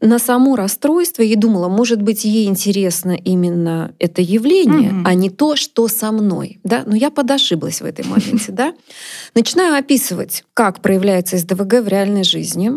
[0.00, 5.02] на само расстройство и думала, может быть, ей интересно именно это явление, mm-hmm.
[5.04, 6.58] а не то, что со мной.
[6.64, 6.84] Да?
[6.86, 8.52] Но я подошиблась в этой моменте.
[8.52, 8.74] Да?
[9.34, 12.72] Начинаю описывать, как проявляется СДВГ в реальной жизни.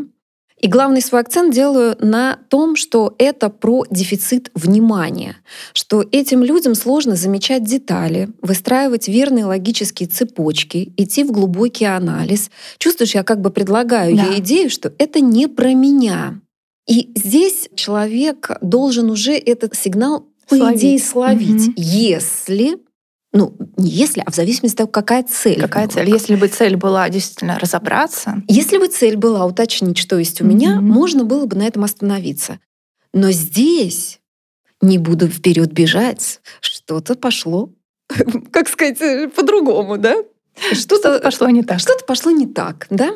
[0.60, 5.36] И главный свой акцент делаю на том, что это про дефицит внимания,
[5.74, 12.50] что этим людям сложно замечать детали, выстраивать верные логические цепочки, идти в глубокий анализ.
[12.78, 14.24] Чувствуешь, я как бы предлагаю да.
[14.24, 16.40] ей идею, что это не про меня.
[16.88, 20.80] И здесь человек должен уже этот сигнал, по словить.
[20.80, 21.68] идее, словить.
[21.70, 21.74] Угу.
[21.78, 22.78] Если
[23.36, 25.60] ну, не если, а в зависимости от того, какая цель.
[25.60, 26.08] Какая цель?
[26.08, 28.44] Если бы цель была действительно разобраться.
[28.48, 30.48] Если бы цель была уточнить, что есть у mm-hmm.
[30.48, 32.60] меня, можно было бы на этом остановиться.
[33.12, 34.20] Но здесь
[34.82, 37.72] не буду вперед бежать, что-то пошло,
[38.52, 40.16] как сказать, по-другому, да?
[40.74, 41.80] Что-то пошло не так.
[41.80, 43.16] Что-то пошло не так, да?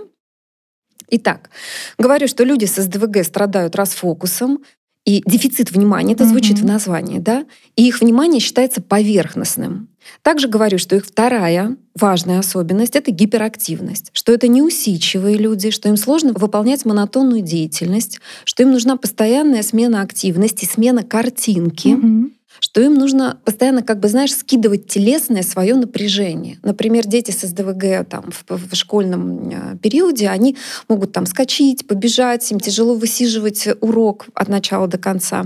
[1.10, 1.50] Итак,
[1.98, 4.60] говорю, что люди с СДВГ страдают расфокусом,
[5.08, 6.64] и дефицит внимания, это звучит mm-hmm.
[6.64, 7.46] в названии, да,
[7.78, 9.88] и их внимание считается поверхностным.
[10.22, 15.96] Также говорю, что их вторая важная особенность— это гиперактивность, что это неусидчивые люди, что им
[15.96, 21.88] сложно выполнять монотонную деятельность, что им нужна постоянная смена активности, смена картинки.
[21.88, 26.60] Mm-hmm что им нужно постоянно, как бы, знаешь, скидывать телесное свое напряжение.
[26.64, 32.50] Например, дети с СДВГ там, в, в школьном э, периоде, они могут там скачить, побежать,
[32.52, 35.46] им тяжело высиживать урок от начала до конца.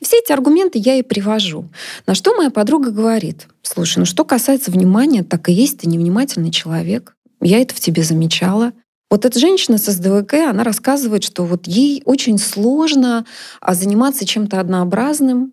[0.00, 1.68] И все эти аргументы я и привожу.
[2.06, 6.50] На что моя подруга говорит, слушай, ну что касается внимания, так и есть, ты невнимательный
[6.50, 7.16] человек.
[7.40, 8.72] Я это в тебе замечала.
[9.10, 13.24] Вот эта женщина с СДВГ, она рассказывает, что вот ей очень сложно
[13.60, 15.52] а, заниматься чем-то однообразным,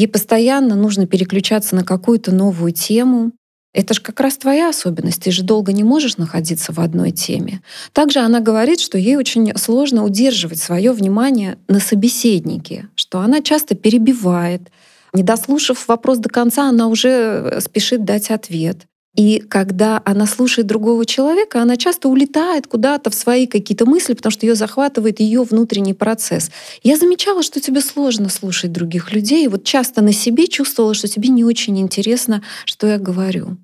[0.00, 3.32] Ей постоянно нужно переключаться на какую-то новую тему.
[3.74, 5.22] Это же как раз твоя особенность.
[5.22, 7.60] Ты же долго не можешь находиться в одной теме.
[7.92, 13.74] Также она говорит, что ей очень сложно удерживать свое внимание на собеседнике, что она часто
[13.74, 14.70] перебивает.
[15.12, 18.86] Не дослушав вопрос до конца, она уже спешит дать ответ.
[19.16, 24.30] И когда она слушает другого человека, она часто улетает куда-то в свои какие-то мысли, потому
[24.30, 26.50] что ее захватывает ее внутренний процесс.
[26.82, 29.44] Я замечала, что тебе сложно слушать других людей.
[29.44, 33.56] И вот часто на себе чувствовала, что тебе не очень интересно, что я говорю.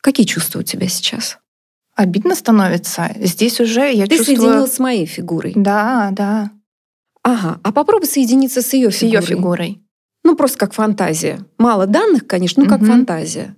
[0.00, 1.38] Какие чувства у тебя сейчас?
[1.94, 3.14] Обидно становится.
[3.20, 4.38] Здесь уже я Ты чувствую...
[4.38, 5.52] соединилась с моей фигурой.
[5.54, 6.50] Да, да.
[7.22, 9.22] Ага, а попробуй соединиться с ее фигурой.
[9.22, 9.80] С ее фигурой.
[10.24, 11.44] Ну, просто как фантазия.
[11.58, 12.86] Мало данных, конечно, как угу.
[12.86, 13.54] фантазия.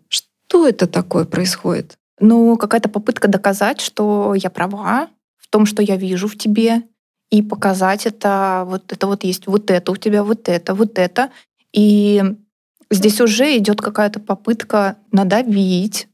[0.57, 1.99] Что это такое происходит?
[2.19, 6.85] Ну, какая-то попытка доказать, что я права в том, что я вижу в тебе,
[7.31, 11.31] и показать это, вот это вот есть, вот это у тебя, вот это, вот это.
[11.75, 12.25] И
[12.91, 16.09] здесь уже идет какая-то попытка надавить,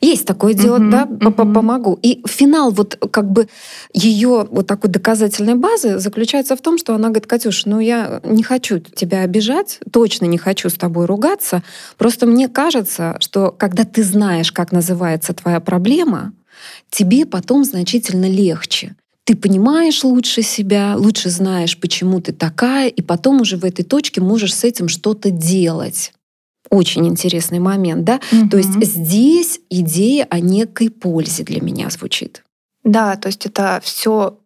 [0.00, 1.52] есть такое дело, uh-huh, да, uh-huh.
[1.52, 1.98] помогу.
[2.02, 3.48] И финал вот как бы
[3.92, 8.42] ее вот такой доказательной базы заключается в том, что она говорит, Катюш, ну я не
[8.42, 11.62] хочу тебя обижать, точно не хочу с тобой ругаться,
[11.96, 16.32] просто мне кажется, что когда ты знаешь, как называется твоя проблема,
[16.90, 23.42] тебе потом значительно легче ты понимаешь лучше себя, лучше знаешь, почему ты такая, и потом
[23.42, 26.12] уже в этой точке можешь с этим что-то делать
[26.70, 28.20] очень интересный момент, да?
[28.32, 28.48] Угу.
[28.50, 32.44] То есть здесь идея о некой пользе для меня звучит.
[32.84, 34.38] Да, то есть это все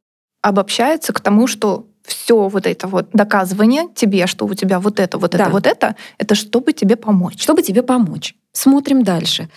[0.43, 5.19] обобщается к тому, что все вот это вот доказывание тебе, что у тебя вот это,
[5.19, 5.45] вот да.
[5.45, 7.41] это, вот это, это чтобы тебе помочь.
[7.41, 8.35] Чтобы тебе помочь.
[8.53, 9.49] Смотрим дальше.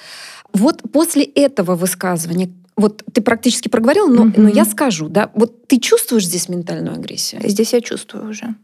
[0.53, 4.41] Вот после этого высказывания, вот ты практически проговорил, но, угу.
[4.41, 7.41] но я скажу, да, вот ты чувствуешь здесь ментальную агрессию?
[7.43, 8.55] Здесь я чувствую уже.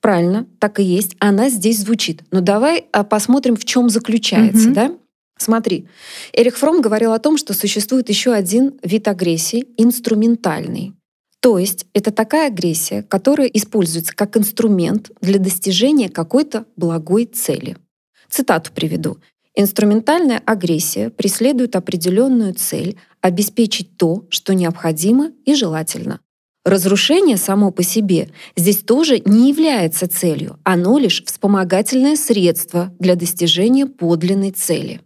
[0.00, 1.14] Правильно, так и есть.
[1.18, 2.22] Она здесь звучит.
[2.30, 4.74] Но давай а, посмотрим, в чем заключается, угу.
[4.74, 4.92] да?
[5.36, 5.86] Смотри,
[6.32, 10.92] Эрих Фром говорил о том, что существует еще один вид агрессии— инструментальный.
[11.40, 17.78] То есть это такая агрессия, которая используется как инструмент для достижения какой-то благой цели.
[18.28, 19.16] Цитату приведу.
[19.54, 26.20] Инструментальная агрессия преследует определенную цель обеспечить то, что необходимо и желательно.
[26.64, 33.86] Разрушение само по себе здесь тоже не является целью, оно лишь вспомогательное средство для достижения
[33.86, 35.00] подлинной цели.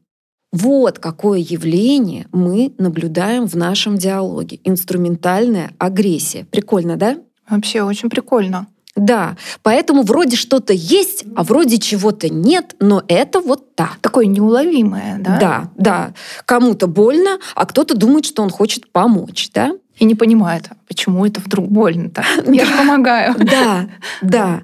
[0.53, 4.61] Вот какое явление мы наблюдаем в нашем диалоге.
[4.65, 6.45] Инструментальная агрессия.
[6.51, 7.19] Прикольно, да?
[7.49, 8.69] Вообще очень прикольно.
[8.97, 13.99] Да, поэтому вроде что-то есть, а вроде чего-то нет, но это вот так.
[14.01, 15.39] Такое неуловимое, да?
[15.41, 16.15] Да, да.
[16.47, 19.73] Кому-то больно, а кто-то думает, что он хочет помочь, да?
[19.99, 22.25] И не понимает, почему это вдруг больно-то.
[22.47, 23.35] Я же помогаю.
[23.45, 23.89] Да,
[24.23, 24.63] да.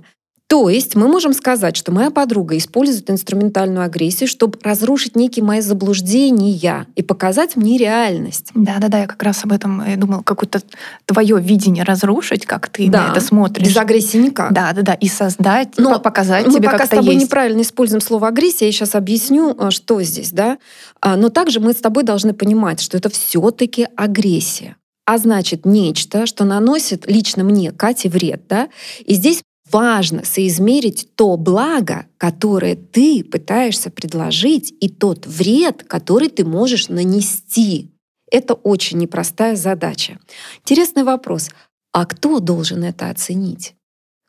[0.50, 5.60] То есть мы можем сказать, что моя подруга использует инструментальную агрессию, чтобы разрушить некие мои
[5.60, 8.50] заблуждения и показать мне реальность.
[8.56, 10.60] Да-да-да, я как раз об этом и думала, какое-то
[11.06, 13.06] твое видение разрушить, как ты да.
[13.06, 13.68] на это смотришь.
[13.68, 14.52] Без агрессии никак.
[14.52, 17.26] Да-да-да, и создать, Но показать мы тебе, пока как с тобой есть.
[17.26, 20.58] неправильно используем слово агрессия, я сейчас объясню, э, что здесь, да.
[21.00, 24.74] А, но также мы с тобой должны понимать, что это все-таки агрессия
[25.10, 28.46] а значит нечто, что наносит лично мне, Кате, вред.
[28.48, 28.68] Да?
[29.04, 36.44] И здесь важно соизмерить то благо, которое ты пытаешься предложить, и тот вред, который ты
[36.44, 37.90] можешь нанести.
[38.30, 40.20] Это очень непростая задача.
[40.60, 41.50] Интересный вопрос.
[41.92, 43.74] А кто должен это оценить?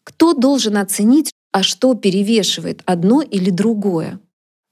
[0.04, 4.20] Кто должен оценить, а что перевешивает одно или другое?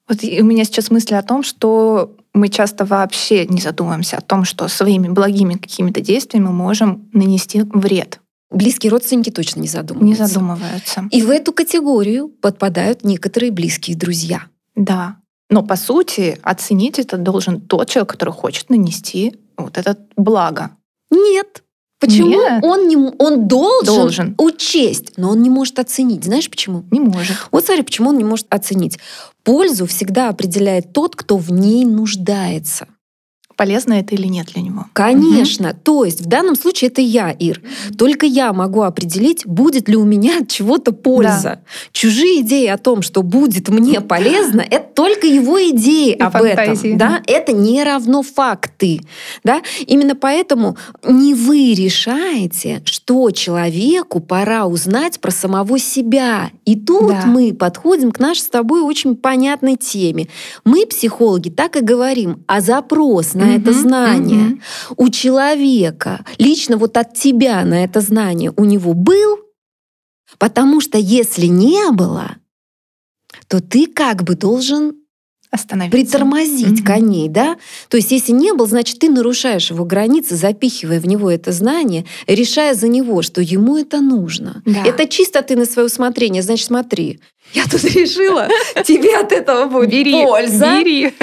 [0.08, 4.46] Вот у меня сейчас мысли о том, что мы часто вообще не задумываемся о том,
[4.46, 8.20] что своими благими какими-то действиями мы можем нанести вред.
[8.52, 10.24] Близкие родственники точно не задумываются.
[10.24, 11.06] Не задумываются.
[11.12, 14.44] И в эту категорию подпадают некоторые близкие друзья.
[14.76, 15.18] Да.
[15.50, 20.72] Но по сути оценить это должен тот человек, который хочет нанести вот это благо.
[21.12, 21.63] Нет.
[22.00, 22.64] Почему Нет.
[22.64, 24.36] он не он должен, Должен.
[24.38, 26.24] учесть, но он не может оценить.
[26.24, 26.86] Знаешь почему?
[26.92, 27.36] Не может.
[27.52, 28.98] Вот смотри, почему он не может оценить.
[29.44, 32.88] Пользу всегда определяет тот, кто в ней нуждается.
[33.60, 34.86] Полезно это или нет для него.
[34.93, 35.74] Конечно.
[35.74, 37.62] То есть в данном случае это я, Ир.
[37.98, 41.60] Только я могу определить, будет ли у меня от чего-то польза.
[41.91, 46.95] Чужие идеи о том, что будет мне полезно, это только его идеи И об фантазии.
[46.95, 46.98] этом.
[46.98, 47.22] Да?
[47.28, 49.02] Это не равно факты.
[49.43, 49.62] Да?
[49.86, 56.52] Именно поэтому не вы решаете, что человеку пора узнать про самого себя.
[56.63, 57.24] И тут Да.
[57.26, 60.30] мы подходим к нашей с тобой очень понятной теме.
[60.63, 64.62] Мы, психологи, так и говорим, а запрос на это Мгм, знание.
[64.98, 69.40] у человека, лично вот от тебя на это знание у него был,
[70.38, 72.38] потому что если не было,
[73.48, 74.96] то ты как бы должен
[75.52, 75.98] Остановиться.
[75.98, 76.84] притормозить Мгм.
[76.86, 77.58] коней, да?
[77.88, 82.06] То есть если не был, значит, ты нарушаешь его границы, запихивая в него это знание,
[82.28, 84.62] решая за него, что ему это нужно.
[84.66, 84.84] Да.
[84.86, 86.44] Это чисто ты на свое усмотрение.
[86.44, 87.20] Значит, смотри,
[87.54, 88.48] я тут решила,
[88.86, 90.78] тебе от этого будет Бери, польза.
[90.80, 91.14] бери.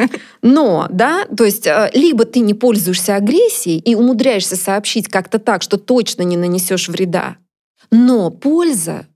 [0.43, 5.62] Но, да, то есть э, либо ты не пользуешься агрессией и умудряешься сообщить как-то так,
[5.62, 7.37] что точно не нанесешь вреда,
[7.93, 9.07] но польза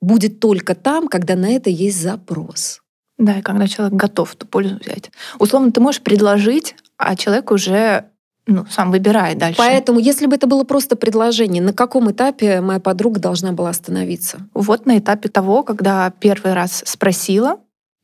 [0.00, 2.81] будет только там, когда на это есть запрос.
[3.22, 5.12] Да, и когда человек готов эту пользу взять.
[5.38, 8.06] Условно, ты можешь предложить, а человек уже
[8.48, 9.58] ну, сам выбирает дальше.
[9.58, 14.40] Поэтому, если бы это было просто предложение, на каком этапе моя подруга должна была остановиться?
[14.54, 17.60] Вот на этапе того, когда первый раз спросила,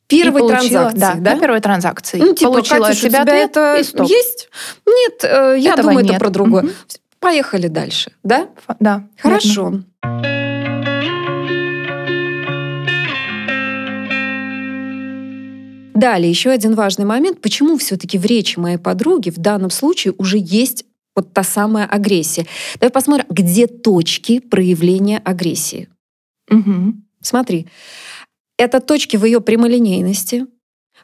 [0.06, 1.40] Первой получила, транзакции, да, да?
[1.40, 2.18] первой транзакции.
[2.18, 4.08] Ну, типа, получила Катюш, от у тебя тебя ответ, это и стоп.
[4.08, 4.48] есть?
[4.86, 6.20] Нет, э, я Этого думаю, это нет.
[6.20, 6.62] про другое.
[6.62, 6.72] Мгм.
[7.18, 8.48] Поехали дальше, да?
[8.78, 9.02] Да.
[9.20, 9.82] Хорошо.
[15.98, 17.40] Далее, еще один важный момент.
[17.40, 20.84] Почему все-таки в речи моей подруги в данном случае уже есть
[21.16, 22.46] вот та самая агрессия?
[22.78, 25.88] Давай посмотрим, где точки проявления агрессии.
[26.48, 27.04] Мгм.
[27.20, 27.66] Смотри,
[28.56, 30.46] это точки в ее прямолинейности,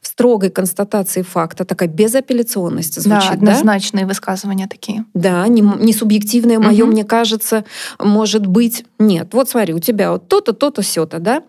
[0.05, 3.53] в строгой констатации факта, такая безапелляционность звучит, да, да?
[3.53, 5.07] однозначные высказывания такие.
[5.15, 6.93] Да, не, не субъективное мое, Мгм.
[6.93, 7.65] мне кажется,
[7.99, 8.85] может быть.
[8.99, 11.43] Нет, вот смотри, у тебя вот то-то, то-то, сё-то, да?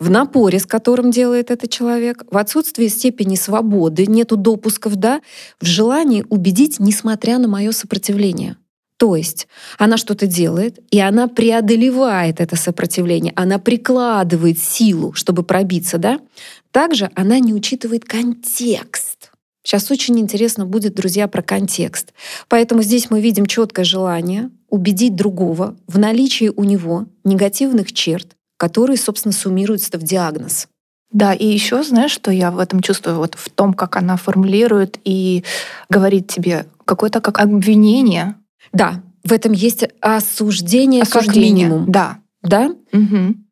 [0.00, 5.20] В напоре, с которым делает это человек, в отсутствии степени свободы, нету допусков, да,
[5.60, 8.56] в желании убедить, несмотря на мое сопротивление.
[8.98, 9.46] То есть
[9.78, 16.18] она что-то делает, и она преодолевает это сопротивление, она прикладывает силу, чтобы пробиться, да?
[16.70, 19.32] Также она не учитывает контекст.
[19.62, 22.14] Сейчас очень интересно будет, друзья, про контекст.
[22.48, 28.96] Поэтому здесь мы видим четкое желание убедить другого в наличии у него негативных черт, которые,
[28.96, 30.68] собственно, суммируются в диагноз.
[31.10, 34.98] Да, и еще знаешь, что я в этом чувствую, вот в том, как она формулирует
[35.04, 35.42] и
[35.88, 38.34] говорит тебе какое-то как обвинение.
[38.72, 41.66] Да, в этом есть осуждение, как осуждение.
[41.66, 41.90] минимум.
[41.90, 42.18] Да.
[42.42, 42.74] Да?
[42.92, 43.46] Мгм.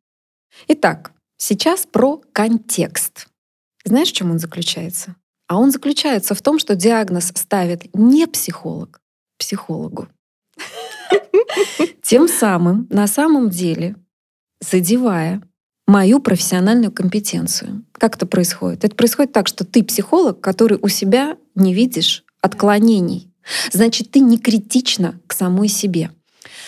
[0.68, 3.28] Итак, сейчас про контекст.
[3.84, 5.16] Знаешь, в чем он заключается?
[5.48, 9.00] А он заключается в том, что диагноз ставит не психолог,
[9.38, 10.08] психологу.
[12.02, 13.96] Тем самым, на самом деле,
[14.60, 15.42] задевая
[15.86, 17.84] мою профессиональную компетенцию.
[17.92, 18.84] Как это происходит?
[18.84, 23.32] Это происходит так, что ты психолог, который у себя не видишь отклонений.
[23.70, 26.10] Значит, ты не критична к самой себе.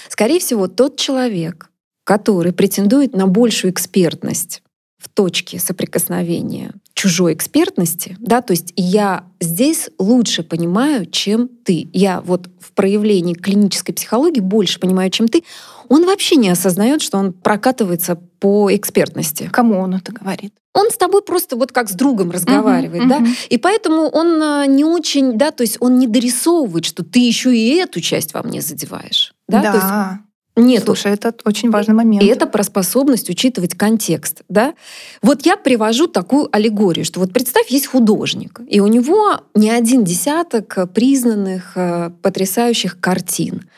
[0.08, 1.70] Скорее всего, тот человек,
[2.08, 4.62] который претендует на большую экспертность
[4.96, 11.90] в точке соприкосновения чужой экспертности, да, то есть я здесь лучше понимаю, чем ты.
[11.92, 15.44] Я вот в проявлении клинической психологии больше понимаю, чем ты.
[15.90, 19.50] Он вообще не осознает, что он прокатывается по экспертности.
[19.52, 20.54] Кому он это говорит?
[20.72, 23.34] Он с тобой просто вот как с другом разговаривает, Мгм, да, мгм.
[23.50, 27.54] и поэтому он а, не очень, да, то есть он не дорисовывает, что ты еще
[27.54, 29.72] и эту часть во мне задеваешь, да, Да.
[29.72, 30.27] то есть
[30.58, 32.22] нет Слушай, это очень важный момент.
[32.22, 34.42] и это про способность учитывать контекст.
[34.48, 34.74] Да?
[35.22, 40.04] Вот я привожу такую аллегорию, что вот представь, есть художник, и у него не один
[40.04, 43.68] десяток признанных э, потрясающих картин.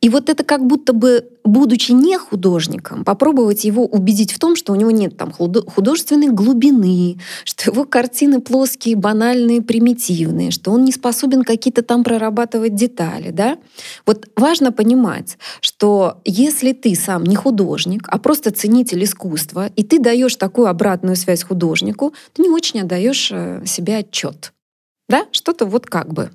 [0.00, 4.72] И вот это как будто бы, будучи не художником, попробовать его убедить в том, что
[4.72, 10.84] у него нет там худо- художественной глубины, что его картины плоские, банальные, примитивные, что он
[10.84, 13.30] не способен какие-то там прорабатывать детали.
[13.30, 13.56] Да?
[14.04, 19.98] Вот важно понимать, что если ты сам не художник, а просто ценитель искусства, и ты
[19.98, 24.52] даешь такую обратную связь художнику, ты не очень отдаешь э, себе отчет.
[25.08, 25.26] Да?
[25.32, 26.30] Что-то вот как бы.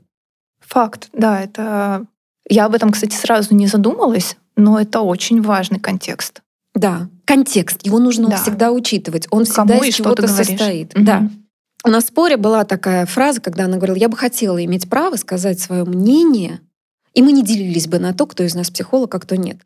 [0.59, 2.07] Факт, да, это...
[2.49, 6.41] Я об этом, кстати, сразу не задумалась, Но это очень важный контекст.
[6.73, 7.85] Да, контекст.
[7.85, 8.37] Его нужно да.
[8.37, 9.27] всегда учитывать.
[9.31, 10.95] Он всегда Кому из чего-то состоит.
[10.95, 11.05] Угу.
[11.05, 11.29] Да.
[11.85, 15.15] У нас в споре была такая фраза, когда она говорила, я бы хотела иметь право
[15.15, 16.59] сказать свое мнение,
[17.13, 19.59] и мы не делились бы на то, кто из нас психолог, а кто нет.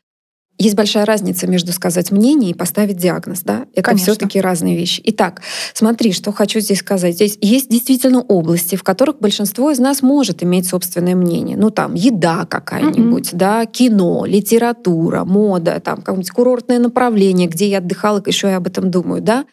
[0.60, 3.66] Есть большая разница между сказать мнение и поставить диагноз, да?
[3.74, 5.01] Это все-таки разные вещи.
[5.06, 5.41] Итак,
[5.74, 7.16] смотри, что хочу здесь сказать.
[7.16, 11.58] Здесь есть действительно области, в которых большинство из нас может иметь собственное мнение.
[11.58, 13.38] Ну там еда какая-нибудь, mm-hmm.
[13.38, 18.91] да, кино, литература, мода, там какое-нибудь курортное направление, где я отдыхала, еще и об этом
[18.91, 19.45] думаю, да?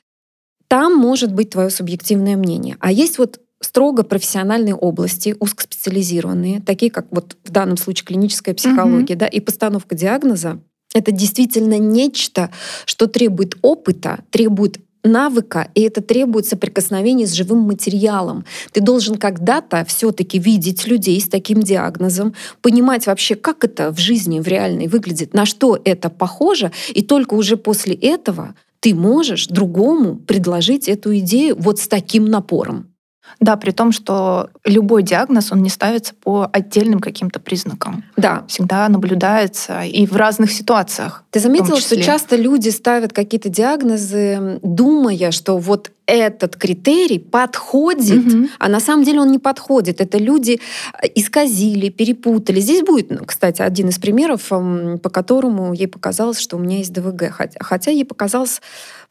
[0.68, 2.76] Там может быть твое субъективное мнение.
[2.78, 9.14] А есть вот строго профессиональные области, узкоспециализированные, такие как вот в данном случае клиническая психология,
[9.14, 9.18] mm-hmm.
[9.18, 10.60] да, и постановка диагноза,
[10.94, 12.50] это действительно нечто,
[12.84, 18.44] что требует опыта, требует навыка, и это требует соприкосновения с живым материалом.
[18.72, 24.40] Ты должен когда-то все-таки видеть людей с таким диагнозом, понимать вообще, как это в жизни,
[24.40, 30.16] в реальной выглядит, на что это похоже, и только уже после этого ты можешь другому
[30.16, 32.89] предложить эту идею вот с таким напором.
[33.38, 38.04] Да, при том, что любой диагноз, он не ставится по отдельным каким-то признакам.
[38.16, 38.44] Да.
[38.48, 41.24] Всегда наблюдается и в разных ситуациях.
[41.30, 48.48] Ты заметила, что часто люди ставят какие-то диагнозы, думая, что вот этот критерий подходит, угу.
[48.58, 50.00] а на самом деле он не подходит.
[50.00, 50.60] Это люди
[51.00, 52.58] э, исказили, перепутали.
[52.58, 57.30] Здесь будет, кстати, один из примеров, по которому ей показалось, что у меня есть ДВГ,
[57.30, 58.60] хотя, хотя ей показалось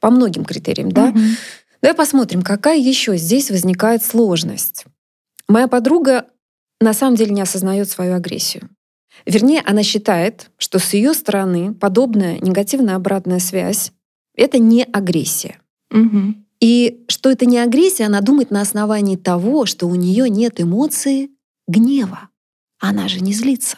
[0.02, 1.06] по многим критериям, да.
[1.06, 1.20] Угу.
[1.82, 4.86] Давай посмотрим, какая еще здесь возникает сложность.
[5.48, 6.28] Моя подруга
[6.82, 8.70] на самом деле не осознает свою агрессию.
[9.26, 13.92] Вернее, она считает, что с ее стороны подобная негативная обратная связь—
[14.36, 15.60] это не агрессия.
[15.92, 16.36] Угу.
[16.62, 21.32] И что это не агрессия, она думает на основании того, что у нее нет эмоции
[21.68, 22.30] гнева.
[22.80, 23.78] Она же не злится.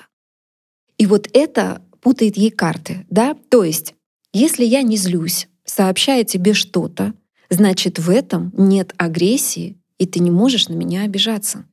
[0.97, 3.36] И вот это путает ей карты, да?
[3.49, 3.95] То есть,
[4.34, 7.14] если я не злюсь, сообщая тебе что-то,
[7.52, 11.66] значит, в этом нет агрессии, и ты не можешь на меня обижаться.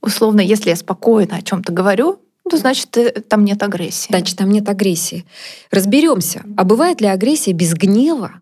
[0.00, 2.96] Условно, если я спокойно о чем-то говорю, то значит,
[3.28, 4.08] там нет агрессии.
[4.10, 5.24] Значит, там нет агрессии.
[5.70, 8.40] Разберемся, а бывает ли агрессия без гнева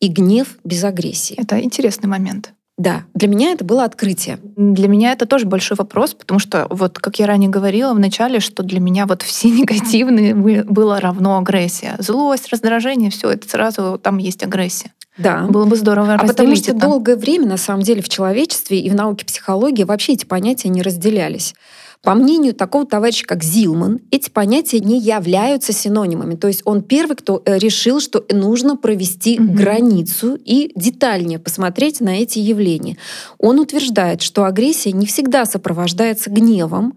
[0.00, 1.34] и гнев без агрессии?
[1.38, 2.52] Это интересный момент.
[2.78, 4.38] Да, для меня это было открытие.
[4.56, 8.40] Для меня это тоже большой вопрос, потому что вот, как я ранее говорила в начале,
[8.40, 11.94] что для меня вот все негативные было равно агрессия.
[11.98, 14.92] Злость, раздражение, все это сразу там есть агрессия.
[15.18, 15.42] Да.
[15.42, 16.80] Было бы здорово А потому что это.
[16.80, 20.82] долгое время, на самом деле, в человечестве и в науке психологии вообще эти понятия не
[20.82, 21.54] разделялись.
[22.02, 26.34] По мнению такого товарища, как Зилман, эти понятия не являются синонимами.
[26.34, 29.52] То есть он первый, кто э, решил, что нужно провести угу.
[29.52, 32.96] границу и детальнее посмотреть на эти явления.
[33.38, 36.94] Он утверждает, что агрессия не всегда сопровождается гневом,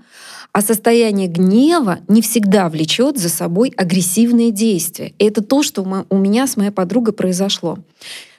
[0.56, 5.12] а состояние гнева не всегда влечет за собой агрессивные действия.
[5.20, 7.78] И это то, что у меня с моей подругой произошло.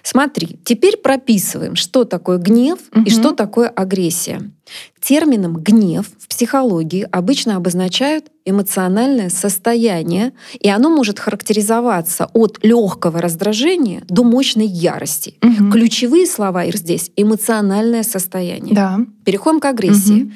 [0.02, 3.02] Смотри, теперь прописываем, что такое гнев угу.
[3.02, 4.50] и что такое агрессия.
[4.98, 14.04] Термином гнев в психологии обычно обозначают эмоциональное состояние, и оно может характеризоваться от легкого раздражения
[14.08, 15.34] до мощной ярости.
[15.42, 15.70] Угу.
[15.70, 18.74] Ключевые слова здесь эмоциональное состояние.
[18.74, 19.00] Да.
[19.26, 20.22] Переходим к агрессии.
[20.22, 20.32] Угу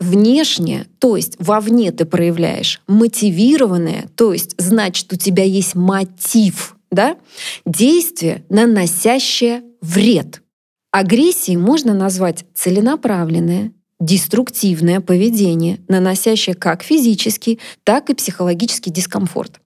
[0.00, 7.16] внешне, то есть вовне ты проявляешь мотивированное, то есть значит у тебя есть мотив да?
[7.64, 10.42] действие, наносящее вред.
[10.90, 19.60] Агрессией можно назвать целенаправленное, деструктивное поведение, наносящее как физический, так и психологический дискомфорт.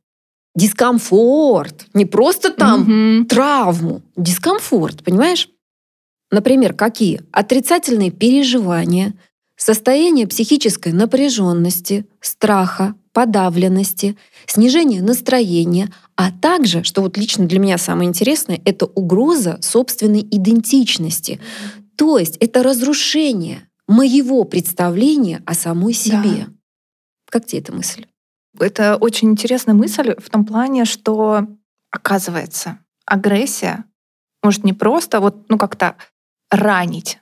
[0.54, 3.24] Дискомфорт, не просто там mm-hmm.
[3.26, 5.48] травму, дискомфорт, понимаешь?
[6.30, 7.22] Например, какие?
[7.32, 9.14] Отрицательные переживания,
[9.56, 18.08] состояние психической напряженности, страха, подавленности, снижение настроения, а также, что вот лично для меня самое
[18.08, 21.40] интересное, это угроза собственной идентичности.
[21.96, 26.46] То есть это разрушение моего представления о самой себе.
[26.46, 26.52] Да.
[27.30, 28.06] Как тебе эта мысль?
[28.58, 31.46] Это очень интересная мысль в том плане, что
[31.90, 33.84] оказывается, агрессия
[34.42, 35.96] может не просто вот ну как-то
[36.50, 37.18] ранить,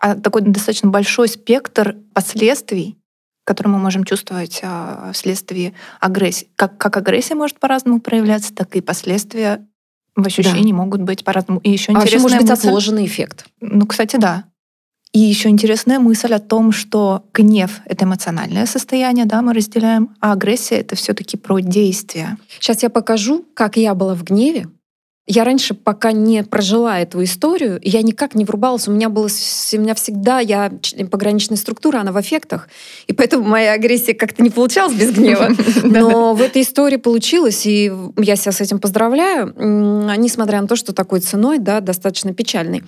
[0.00, 2.98] такой достаточно большой спектр последствий
[3.46, 6.48] которые мы можем чувствовать а, вследствие агрессии.
[6.56, 9.64] Как, как агрессия может по-разному проявляться, так и последствия
[10.16, 10.78] в ощущении да.
[10.78, 11.60] могут быть по-разному.
[11.60, 13.46] И еще а интересная может быть мысль, отложенный эффект.
[13.60, 14.46] Ну, кстати, да.
[15.12, 20.32] И еще интересная мысль о том, что гнев— это эмоциональное состояние, да, мы разделяем, а
[20.32, 22.36] агрессия— это все таки про действие.
[22.58, 24.66] Сейчас я покажу, как я была в гневе,
[25.28, 28.86] Я раньше, пока не прожила эту историю, я никак не врубалась.
[28.86, 30.72] У меня было, у меня всегда, я
[31.10, 32.68] пограничная структура, она в эффектах,
[33.08, 35.48] и поэтому моя агрессия как-то не получалась без гнева.
[35.82, 39.52] Но в этой истории получилось, и я себя с этим поздравляю,
[40.16, 42.84] несмотря на то, что такой ценой, да, достаточно печальный.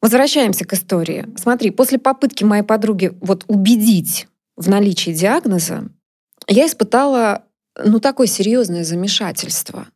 [0.00, 1.26] Возвращаемся к истории.
[1.36, 5.88] Смотри, после попытки моей подруги вот убедить в наличии диагноза,
[6.46, 7.44] я испытала
[7.82, 9.86] ну, такое серьезное замешательство.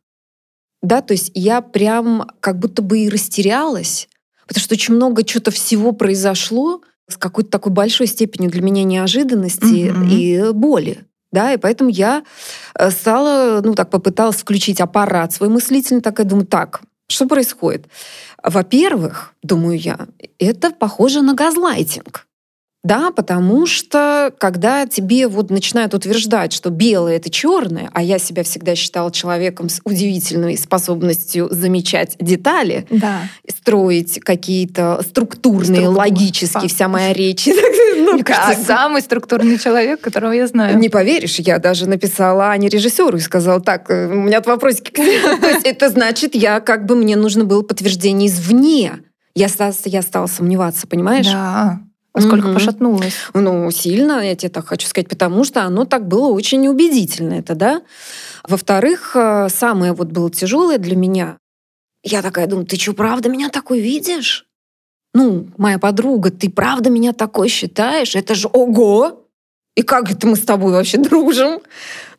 [0.87, 4.07] Да, то есть я прям как будто бы и растерялась,
[4.47, 9.91] потому что очень много чего-то всего произошло с какой-то такой большой степенью для меня неожиданности
[9.91, 10.09] mm-hmm.
[10.09, 11.03] и боли.
[11.33, 12.23] Да, и поэтому я
[12.73, 16.79] э, стала, ну так, попыталась включить аппарат свой мыслительный, такая думаю, так,
[17.09, 17.87] что происходит?
[18.41, 20.07] Во-первых, думаю я,
[20.39, 22.27] это похоже на газлайтинг.
[22.83, 28.43] Да, потому что когда тебе вот начинают утверждать, что белое это черное, а я себя
[28.43, 33.21] всегда считала человеком с удивительной способностью замечать детали, да.
[33.49, 35.97] строить какие-то структурные, Структура.
[35.97, 37.47] логические, вся моя речь.
[37.99, 40.77] Ну, кажется, самый структурный человек, которого я знаю.
[40.77, 44.91] Не поверишь, я даже написала Ане режиссеру и сказала, так, э, у меня тут вопросики.
[45.41, 48.99] То есть это значит, я как бы мне нужно было подтверждение извне.
[49.35, 49.47] Я
[49.85, 51.25] я стала сомневаться, понимаешь?
[51.25, 51.79] Да.
[52.17, 52.53] Насколько угу.
[52.55, 53.13] пошатнулось?
[53.33, 57.53] Ну, сильно, я тебе так хочу сказать, потому что оно так было очень неубедительно, это,
[57.53, 57.81] да.
[58.47, 61.37] Во-вторых, э, самое вот было тяжелое для меня,
[62.03, 64.45] я такая думаю, ты что, правда меня такой видишь?
[65.13, 68.15] Ну, моя подруга, ты правда меня такой считаешь?
[68.15, 69.25] Это же ого!
[69.75, 71.59] И как это мы с тобой вообще дружим?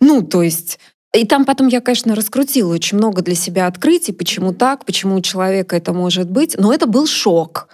[0.01, 0.79] Ну, то есть
[1.15, 5.21] и там потом я, конечно, раскрутила очень много для себя открытий, почему так, почему у
[5.23, 6.57] человека это может быть.
[6.59, 7.69] Но это был шок.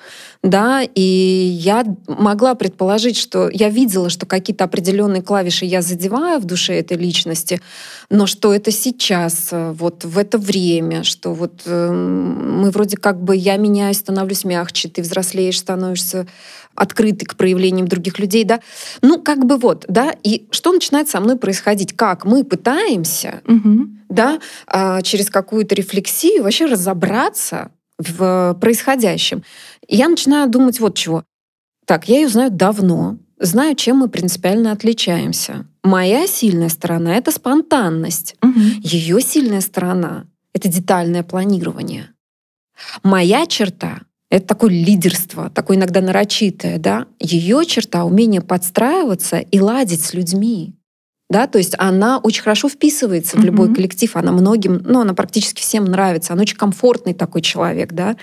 [0.44, 6.44] Да, и я могла предположить, что я видела, что какие-то определенные клавиши я задеваю в
[6.44, 7.62] душе этой личности,
[8.10, 13.22] но что это сейчас, э, вот в это время, что вот э, мы вроде как
[13.22, 16.26] бы я меняюсь, становлюсь мягче, ты взрослеешь, становишься
[16.74, 18.60] открытый к проявлениям других людей, да.
[19.00, 21.94] Ну, как бы вот, да, и что начинает со мной происходить?
[21.94, 23.86] Как мы пытаемся, угу.
[24.10, 29.44] да, а, через какую-то рефлексию вообще разобраться в происходящем.
[29.94, 31.22] И я начинаю думать вот чего.
[31.86, 35.66] Так, я ее знаю давно, знаю, чем мы принципиально отличаемся.
[35.84, 38.34] Моя сильная сторона— это спонтанность.
[38.42, 38.60] Угу.
[38.80, 42.08] Ее сильная сторона— это детальное планирование.
[43.04, 47.06] Моя черта это такое лидерство, такое иногда нарочитое, да.
[47.20, 50.74] Ее черта— умение подстраиваться и ладить с людьми.
[51.30, 53.74] Да, то есть она очень хорошо вписывается в любой mm-hmm.
[53.76, 58.16] коллектив, она многим, ну, она практически всем нравится, она очень комфортный такой человек, да,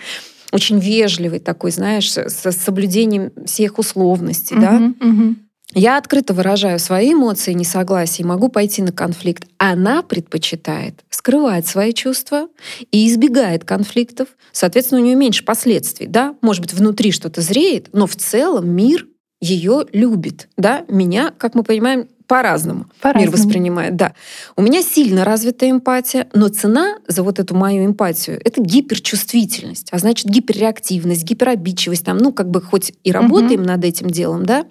[0.52, 4.94] очень вежливый такой, знаешь, с соблюдением всех условностей, mm-hmm.
[5.00, 5.06] да.
[5.06, 5.36] Mm-hmm.
[5.74, 9.48] Я открыто выражаю свои эмоции, несогласие, могу пойти на конфликт.
[9.58, 12.50] Она предпочитает скрывать свои чувства
[12.92, 14.28] и избегает конфликтов.
[14.52, 16.08] Соответственно, у нее меньше последствий.
[16.08, 16.36] Да?
[16.42, 19.08] Может быть, внутри что-то зреет, но в целом мир
[19.40, 20.50] ее любит.
[20.58, 20.84] Да?
[20.90, 23.98] Меня, как мы понимаем, по-разному, по мир воспринимает.
[23.98, 24.14] Да.
[24.56, 29.98] У меня сильно развитая эмпатия, но цена за вот эту мою эмпатию— это гиперчувствительность, а
[29.98, 32.06] значит гиперреактивность, гиперобидчивость.
[32.06, 33.68] Там, ну, как бы хоть и работаем угу.
[33.68, 34.66] над этим делом, да,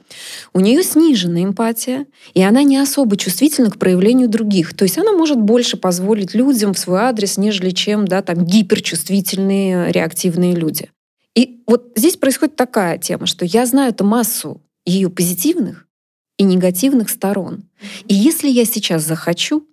[0.54, 4.74] у нее снижена эмпатия, и она не особо чувствительна к проявлению других.
[4.74, 9.92] То есть она может больше позволить людям в свой адрес, нежели чем, да, там, гиперчувствительные,
[9.92, 10.88] реактивные люди.
[11.36, 15.86] И вот здесь происходит такая тема, что я знаю эту массу ее позитивных,
[16.40, 17.64] и негативных сторон.
[18.08, 19.66] И если я сейчас захочу,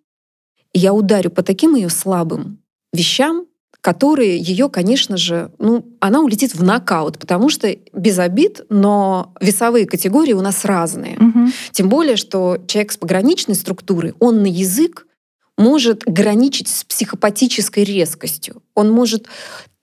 [0.74, 2.60] я ударю по таким ее слабым
[2.92, 3.46] вещам,
[3.80, 9.86] которые ее, конечно же, ну, она улетит в нокаут, потому что без обид, но весовые
[9.86, 11.18] категории у нас разные.
[11.18, 11.52] Угу.
[11.72, 15.08] Тем более, что человек с пограничной структурой, он на язык
[15.58, 18.62] может граничить с психопатической резкостью.
[18.76, 19.28] Он может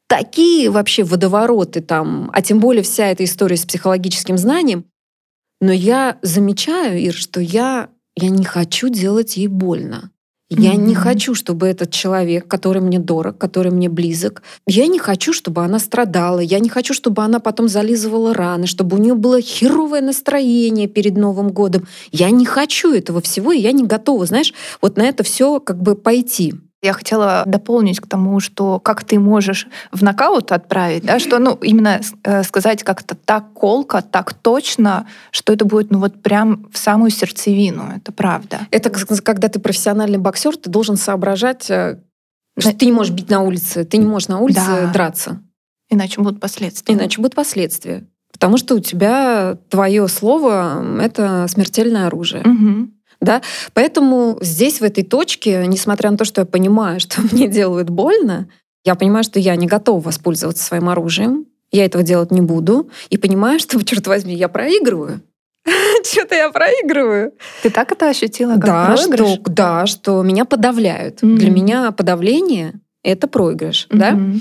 [0.06, 4.84] такие вообще водовороты там, а тем более вся эта история с психологическим знанием,
[5.60, 10.10] но я замечаю, Ир, что я, я не хочу делать ей больно.
[10.50, 10.76] Я mm-hmm.
[10.76, 15.64] не хочу, чтобы этот человек, который мне дорог, который мне близок, я не хочу, чтобы
[15.64, 20.02] она страдала, я не хочу, чтобы она потом зализывала раны, чтобы у нее было херовое
[20.02, 21.88] настроение перед Новым годом.
[22.12, 24.52] Я не хочу этого всего, и я не готова, знаешь,
[24.82, 26.54] вот на это все как бы пойти.
[26.84, 31.54] Я хотела дополнить к тому, что как ты можешь в нокаут отправить, да, что, ну,
[31.62, 36.76] именно э, сказать как-то так колко, так точно, что это будет, ну, вот прям в
[36.76, 38.66] самую сердцевину, это правда.
[38.70, 42.00] Это когда ты профессиональный боксер, ты должен соображать, э,
[42.58, 44.92] что ты не можешь бить на улице, ты не можешь на улице да.
[44.92, 45.40] драться.
[45.88, 46.94] Иначе будут последствия.
[46.94, 48.04] Иначе будут последствия.
[48.30, 52.42] Потому что у тебя твое слово— это смертельное оружие.
[52.42, 52.90] Угу.
[53.24, 53.42] Да?
[53.72, 58.48] Поэтому здесь, в этой точке, несмотря на то, что я понимаю, что мне делают больно,
[58.84, 63.16] Я понимаю, что я не готова воспользоваться своим оружием, я этого делать не буду, и
[63.16, 65.20] понимаю, что, черт возьми, я проигрываю.
[66.04, 67.32] Что-то я проигрываю.
[67.62, 69.30] Ты так это ощутила, как да, проигрыш?
[69.30, 71.22] что, да, что меня подавляют.
[71.22, 71.36] Мгм.
[71.36, 73.86] Для меня подавление— это проигрыш.
[73.90, 74.12] Да?
[74.12, 74.40] Мгм.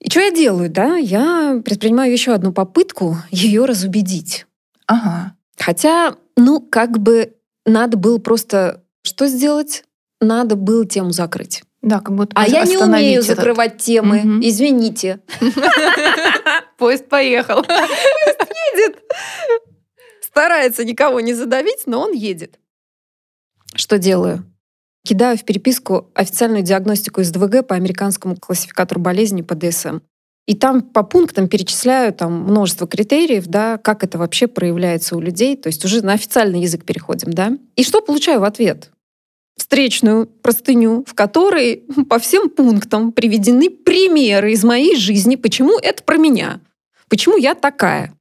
[0.00, 0.70] И что я делаю?
[0.70, 0.96] Да?
[0.96, 4.46] Я предпринимаю еще одну попытку ее разубедить.
[4.86, 5.32] Ага.
[5.58, 7.32] Хотя, ну, как бы
[7.66, 9.84] надо было просто что сделать?
[10.20, 11.62] Надо было тему закрыть.
[11.82, 14.20] Да, как будто А я не умею этот закрывать темы.
[14.20, 14.40] Мгм.
[14.42, 15.20] Извините.
[16.78, 17.64] Поезд поехал.
[18.74, 19.02] едет.
[20.20, 22.58] Старается никого не задавить, но он едет.
[23.74, 24.44] Что делаю?
[25.06, 30.00] Кидаю в переписку официальную диагностику из ДВГ по американскому классификатору болезней по ДСМ.
[30.46, 35.56] И там по пунктам перечисляю там множество критериев, да, как это вообще проявляется у людей.
[35.56, 37.52] То есть уже на официальный язык переходим, да.
[37.74, 38.90] И что получаю в ответ?
[39.56, 46.16] Встречную простыню, в которой по всем пунктам приведены примеры из моей жизни, почему это про
[46.16, 46.60] меня,
[47.08, 48.14] почему я такая.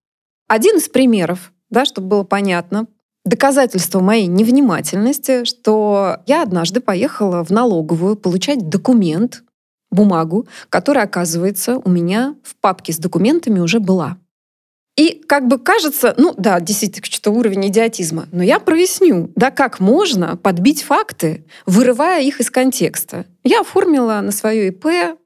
[0.48, 2.88] Один из примеров, да, чтобы было понятно,
[3.24, 9.44] доказательство моей невнимательности, что я однажды поехала в налоговую получать документ,
[9.96, 14.18] бумагу, которая, оказывается, у меня в папке с документами уже была.
[14.98, 18.28] И как бы кажется, ну да, действительно, что уровень идиотизма.
[18.32, 23.26] Но я проясню, да, как можно подбить факты, вырывая их из контекста.
[23.44, 25.18] Я оформила на свое ИП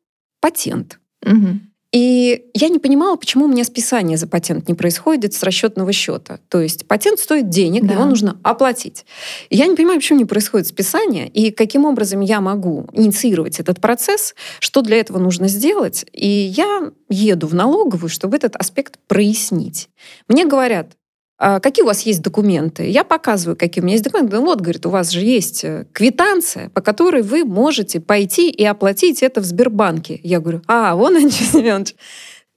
[0.42, 1.00] патент.
[1.24, 1.69] Мгм.
[1.92, 6.40] И я не понимала, почему у меня списание за патент не происходит с расчетного счета.
[6.48, 7.94] То есть патент стоит денег, Да.
[7.96, 9.06] его нужно оплатить.
[9.50, 13.82] И я не понимаю, почему не происходит списание, и каким образом я могу инициировать этот
[13.82, 16.06] процесс, что для этого нужно сделать.
[16.14, 19.90] И я еду в налоговую, чтобы этот аспект прояснить.
[20.28, 20.99] Мне говорят, «А
[21.40, 22.90] какие у вас есть документы?
[22.90, 24.36] Я показываю, какие у меня есть документы.
[24.36, 28.66] Ну вот, говорит, у вас же есть э, квитанция, по которой вы можете пойти и
[28.66, 30.20] оплатить это в Сбербанке.
[30.24, 31.96] Я говорю, а, вон Андрей Семенович.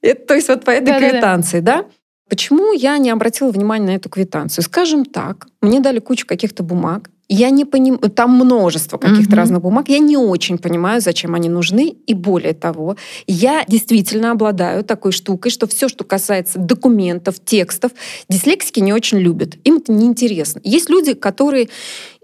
[0.01, 1.11] Это, то есть вот по этой Да-да-да.
[1.11, 1.87] квитанции, да?
[2.29, 4.65] Почему я не обратила внимания на эту квитанцию?
[4.65, 9.39] Скажем так, мне дали кучу каких-то бумаг, я не понимаю, там множество каких-то Мгм.
[9.39, 12.97] разных бумаг, я не очень понимаю, зачем они нужны, и более того,
[13.27, 17.93] я действительно обладаю такой штукой, что все, что касается документов, текстов,
[18.29, 19.57] дислексики не очень любят.
[19.65, 20.61] Им это неинтересно.
[20.65, 21.69] Есть люди, которые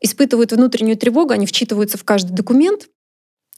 [0.00, 2.88] испытывают внутреннюю тревогу, они вчитываются в каждый документ,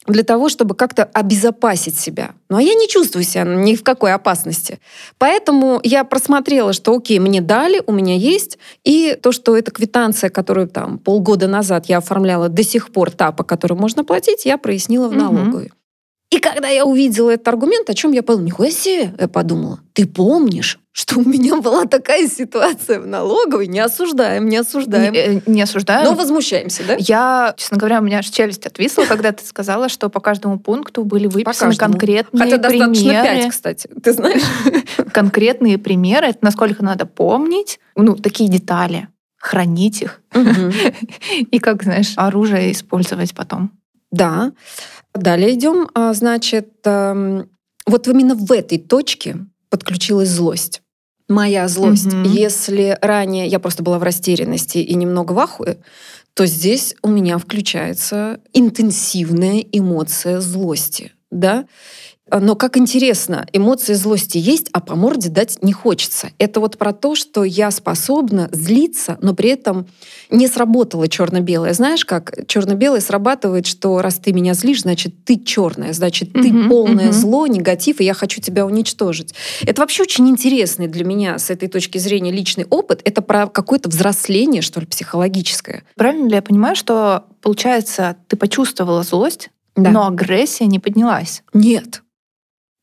[0.07, 2.31] для того, чтобы как-то обезопасить себя.
[2.49, 4.81] Ну а я не чувствую себя ни в какой опасности.
[5.19, 10.31] Поэтому я просмотрела, что окей, мне дали, у меня есть, и то, что эта квитанция,
[10.31, 14.57] которую там полгода назад я оформляла, до сих пор та, по которой можно платить, я
[14.59, 15.71] прояснила в налоговой.
[16.31, 20.07] И когда я увидела этот аргумент, о чем я подумала, нихуя себе, я подумала, ты
[20.07, 23.67] помнишь, что у меня была такая ситуация в налоговой?
[23.67, 25.13] Не осуждаем, не осуждаем.
[25.13, 26.05] Не, э, не осуждаю.
[26.05, 26.95] Но возмущаемся, да?
[27.01, 31.05] Я, честно говоря, у меня аж челюсть отвисла, когда ты сказала, что по каждому пункту
[31.05, 33.25] были выписаны конкретные Хотя достаточно примеры.
[33.25, 33.89] пять, кстати.
[34.01, 34.43] Ты знаешь?
[35.13, 40.21] Конкретные примеры, это насколько надо помнить, ну, такие детали, хранить их
[41.51, 43.73] и, как, знаешь, оружие использовать потом.
[44.11, 44.53] Да.
[45.15, 45.89] Далее идем.
[45.95, 47.49] А, Значит, эм,
[47.87, 49.37] вот именно в этой точке
[49.69, 50.83] подключилась злость.
[51.29, 52.13] Моя злость.
[52.13, 52.25] Мгм.
[52.25, 55.79] Если ранее я просто была в растерянности и немного в ахуе,
[56.35, 61.13] то здесь у меня включается интенсивная эмоция злости.
[61.31, 61.67] Да?
[62.33, 66.31] Но как интересно, эмоции злости есть, а по морде дать не хочется.
[66.39, 69.87] Это вот про то, что я способна злиться, но при этом
[70.31, 71.73] не сработало черно-белое.
[71.73, 76.69] Знаешь, как черно-белое срабатывает, что раз ты меня злишь, значит, ты черная, значит, ты Мгм,
[76.69, 77.13] полное мгм.
[77.13, 79.35] зло, негатив, и я хочу тебя уничтожить.
[79.67, 83.01] Это вообще очень интересный для меня с этой точки зрения личный опыт.
[83.05, 85.83] Это про какое-то взросление, что ли, психологическое.
[85.97, 89.91] Правильно ли я понимаю, что, получается, ты почувствовала злость, Да.
[89.91, 91.43] но агрессия не поднялась?
[91.55, 92.03] Нет.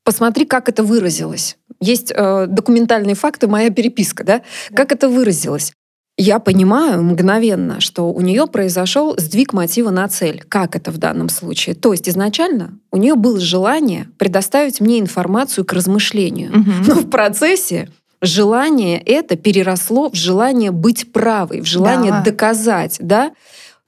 [0.07, 1.57] Посмотри, как это выразилось.
[1.81, 4.41] Есть э, документальные факты, моя переписка, да?
[4.73, 5.73] Как это выразилось?
[6.17, 10.45] Я понимаю мгновенно, что у нее произошел сдвиг мотива на цель.
[10.47, 11.75] Как это в данном случае?
[11.75, 16.57] То есть изначально у нее было желание предоставить мне информацию к размышлению.
[16.57, 16.73] Мгм.
[16.87, 17.89] Но в процессе
[18.21, 22.21] желание это переросло в желание быть правой, в желание Да.
[22.21, 23.33] доказать, да?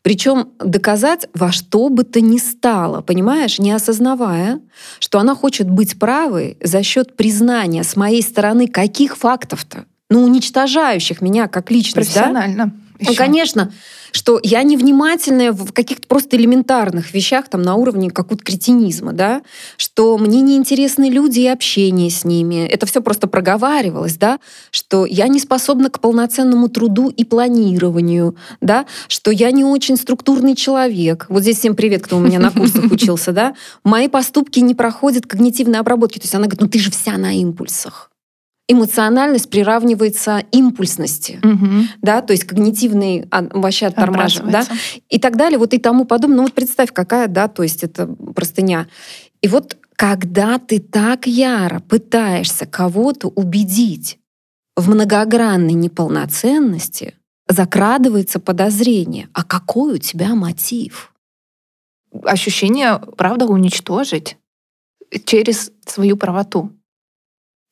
[0.01, 4.61] Причем доказать во что бы то ни стало, понимаешь, не осознавая,
[4.99, 9.85] что она хочет быть правой за счет признания с моей стороны каких фактов-то?
[10.09, 12.21] Ну, уничтожающих меня как личность, да?
[12.21, 12.73] Профессионально.
[12.99, 13.71] Ну, конечно,
[14.11, 19.41] что я невнимательная в каких-то просто элементарных вещах, там, на уровне какого-то кретинизма, да,
[19.77, 22.67] что мне неинтересны люди и общение с ними.
[22.67, 24.39] Это все просто проговаривалось, да,
[24.71, 30.55] что я не способна к полноценному труду и планированию, да, что я не очень структурный
[30.55, 31.25] человек.
[31.29, 33.55] Вот здесь всем привет, кто у меня на курсах учился, да.
[33.83, 36.19] Мои поступки не проходят когнитивной обработки.
[36.19, 38.09] То есть она говорит, ну ты же вся на импульсах
[38.69, 41.87] эмоциональность приравнивается импульсности, угу.
[42.03, 44.65] да, то есть когнитивный вообще оттормаживает, да,
[45.09, 46.37] и так далее, вот и тому подобное.
[46.37, 48.87] Ну вот представь, какая, да, то есть это простыня.
[49.41, 54.19] И вот когда ты так яро пытаешься кого-то убедить
[54.75, 57.15] в многогранной неполноценности,
[57.47, 61.11] закрадывается подозрение, а какой у тебя мотив?
[62.23, 64.37] Ощущение, правда, уничтожить
[65.25, 66.71] через свою правоту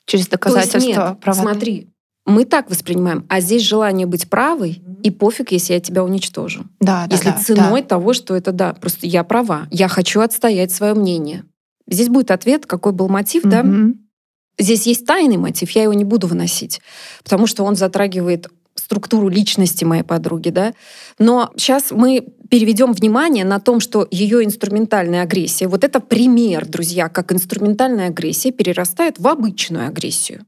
[0.07, 1.41] через доказательства То есть нет, правоты.
[1.43, 1.87] Смотри,
[2.25, 6.63] мы так воспринимаем, а здесь желание быть правой, и пофиг, если я тебя уничтожу.
[6.79, 7.87] Да, да, если да, ценой да.
[7.87, 11.45] того, что это да, просто я права, я хочу отстоять свое мнение.
[11.87, 13.93] Здесь будет ответ, какой был мотив, mm-hmm.
[13.93, 13.93] да?
[14.59, 16.81] Здесь есть тайный мотив, я его не буду выносить,
[17.23, 18.47] потому что он затрагивает
[18.87, 20.73] структуру личности моей подруги, да.
[21.19, 27.09] Но сейчас мы переведем внимание на том, что ее инструментальная агрессия, вот это пример, друзья,
[27.09, 30.45] как инструментальная агрессия перерастает в обычную агрессию,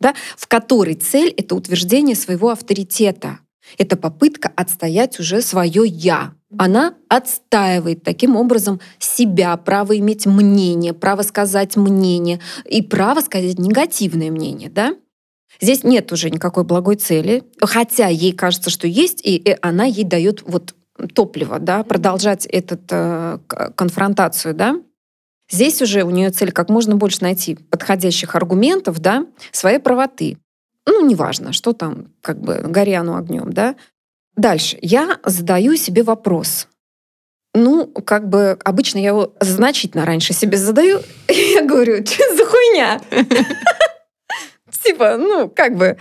[0.00, 3.40] да, в которой цель— это утверждение своего авторитета.
[3.76, 6.32] Это попытка отстоять уже свое «я».
[6.58, 14.30] Она отстаивает таким образом себя, право иметь мнение, право сказать мнение и право сказать негативное
[14.30, 14.68] мнение.
[14.68, 14.94] Да?
[15.60, 20.42] Здесь нет уже никакой благой цели, хотя ей кажется, что есть, и она ей дает
[20.42, 20.74] вот
[21.14, 23.38] топливо, да, продолжать эту э,
[23.74, 24.76] конфронтацию, да.
[25.50, 30.38] Здесь уже у нее цель как можно больше найти подходящих аргументов, да, своей правоты.
[30.86, 33.76] Ну, неважно, что там, как бы, горя оно огнем, да.
[34.36, 34.78] Дальше.
[34.80, 36.68] Я задаю себе вопрос.
[37.54, 41.00] Ну, как бы обычно я его значительно раньше себе задаю.
[41.28, 43.00] Я говорю, что за хуйня?
[44.84, 45.98] Типа, ну, как бы,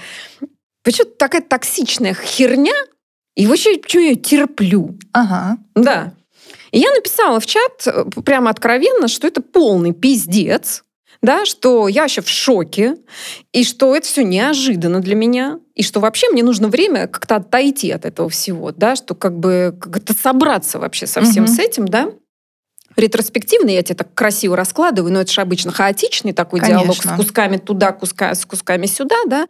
[0.83, 2.73] почему такая токсичная херня,
[3.35, 4.97] и вообще, почему я терплю?
[5.13, 5.57] Ага.
[5.75, 6.13] Да.
[6.71, 10.83] И я написала в чат э, прямо откровенно, что это полный пиздец,
[11.21, 12.97] да, что я вообще в шоке,
[13.51, 17.91] и что это все неожиданно для меня, и что вообще мне нужно время как-то отойти
[17.91, 21.53] от этого всего, да, что как бы как-то собраться вообще со всем угу.
[21.53, 22.11] с этим, да.
[22.95, 26.79] Ретроспективно я тебе так красиво раскладываю, но это же обычно хаотичный такой Конечно.
[26.81, 29.47] диалог с кусками туда, куска, с кусками сюда, да.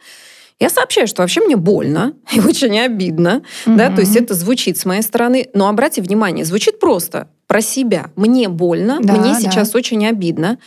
[0.60, 3.76] Я сообщаю, что вообще мне больно и очень обидно, угу.
[3.76, 8.12] да, то есть это звучит с моей стороны, но обратите внимание, звучит просто про себя.
[8.16, 9.40] Мне больно, да, мне да.
[9.40, 10.60] сейчас очень обидно.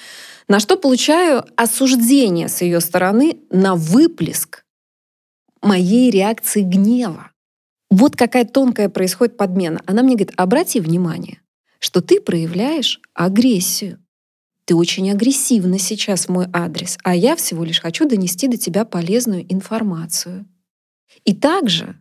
[0.49, 4.64] На что получаю осуждение с ее стороны на выплеск
[5.62, 7.31] моей реакции гнева.
[7.91, 9.81] Вот какая тонкая происходит подмена.
[9.87, 11.39] Она мне говорит, обрати внимание,
[11.85, 14.03] что ты проявляешь агрессию.
[14.64, 18.87] Ты очень агрессивна сейчас в мой адрес, а я всего лишь хочу донести до тебя
[18.87, 20.47] полезную информацию.
[21.26, 22.01] И также,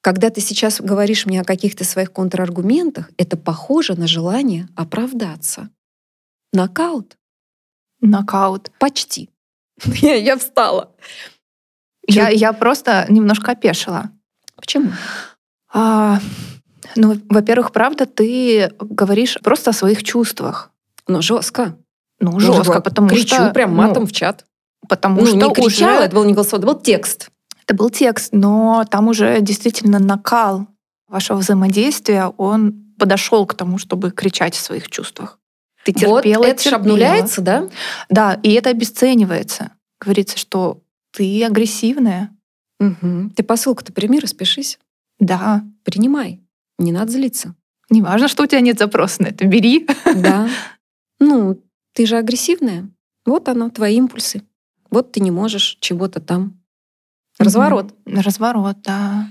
[0.00, 5.68] когда ты сейчас говоришь мне о каких-то своих контраргументах, это похоже на желание оправдаться.
[6.54, 7.18] Нокаут.
[8.00, 8.72] Нокаут.
[8.78, 9.28] Почти.
[9.84, 10.96] Я, я встала.
[12.06, 14.10] Я, я просто немножко опешила.
[14.56, 14.90] Почему?
[15.70, 16.18] А,
[16.96, 20.70] ну, во-первых, правда, ты говоришь просто о своих чувствах.
[21.06, 21.76] Но жестко.
[22.20, 23.50] Ну, ну жестко, ну, потому кричу что...
[23.50, 24.44] прям матом ну, в чат.
[24.88, 26.04] Потому ну, что не кричала, уже...
[26.04, 27.30] это был не голосовой, это был текст.
[27.64, 30.66] Это был текст, но там уже действительно накал
[31.08, 35.38] вашего взаимодействия, он подошел к тому, чтобы кричать о своих чувствах.
[35.84, 36.80] Ты терпела, вот это терпела.
[36.80, 37.68] обнуляется, да?
[38.08, 39.72] Да, и это обесценивается.
[40.00, 40.82] Говорится, что
[41.12, 42.30] ты агрессивная.
[42.80, 43.30] Угу.
[43.36, 44.78] Ты посылку-то прими, распишись.
[45.18, 45.62] Да.
[45.84, 46.42] Принимай.
[46.78, 47.54] Не надо злиться.
[47.90, 49.44] Не важно, что у тебя нет запроса на это.
[49.46, 49.86] Бери.
[50.04, 50.48] Да.
[51.20, 51.60] Ну,
[51.94, 52.88] ты же агрессивная.
[53.26, 54.42] Вот оно, твои импульсы.
[54.88, 56.60] Вот ты не можешь чего-то там.
[57.40, 57.92] Разворот.
[58.04, 58.20] Mm-hmm.
[58.20, 59.28] Разворот, да.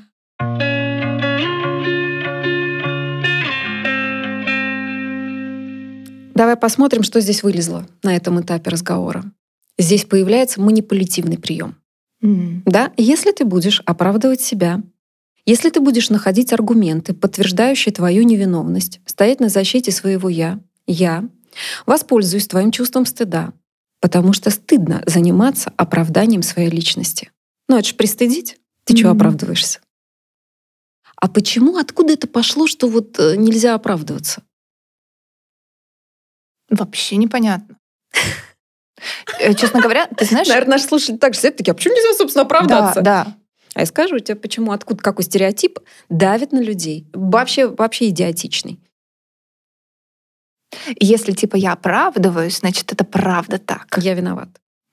[6.36, 9.24] Давай посмотрим, что здесь вылезло на этом этапе разговора.
[9.78, 11.78] Здесь появляется манипулятивный прием.
[12.22, 12.64] Mm.
[12.66, 14.82] Да, если ты будешь оправдывать себя,
[15.48, 21.24] если ты будешь находить аргументы, подтверждающие твою невиновность, стоять на защите своего «я», «я»,
[21.86, 23.54] воспользуюсь твоим чувством стыда,
[24.02, 27.32] потому что стыдно заниматься оправданием своей личности.
[27.70, 28.58] Ну, это же пристыдить.
[28.84, 28.98] Ты mm-hmm.
[28.98, 29.80] чего оправдываешься?
[31.16, 34.44] А почему, откуда это пошло, что вот э, нельзя оправдываться?
[36.70, 37.78] Вообще непонятно.
[39.40, 40.48] Э, честно говоря, ты знаешь...
[40.48, 43.02] Наверное, наши слушатели так же сидят, такие, а почему нельзя, собственно, оправдаться?
[43.02, 43.38] Да, да.
[43.74, 47.08] А я скажу тебе, почему, откуда, какой стереотип давит на людей.
[47.14, 48.80] Вообще, вообще идиотичный.
[51.00, 53.88] Если типа я оправдываюсь, значит это правда так.
[53.98, 54.50] Я виноват.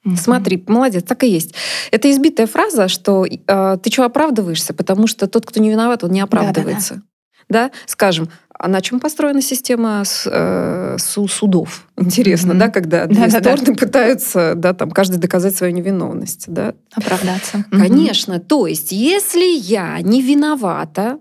[0.07, 0.17] Mm-hmm.
[0.17, 1.55] Смотри, молодец, так и есть.
[1.91, 6.11] Это избитая фраза, что э, ты что оправдываешься, потому что тот, кто не виноват, он
[6.11, 7.03] не оправдывается.
[7.49, 8.29] Да, скажем,
[8.65, 11.87] а на чем построена система с, э, судов?
[11.99, 12.59] Интересно, mm-hmm.
[12.59, 16.75] да, когда две да, стороны да, пытаются, да, там, каждый доказать свою невиновность, да?
[16.95, 17.67] Оправдаться.
[17.71, 18.35] Конечно.
[18.35, 18.47] Mm-hmm.
[18.47, 21.19] То есть, если я не виновата,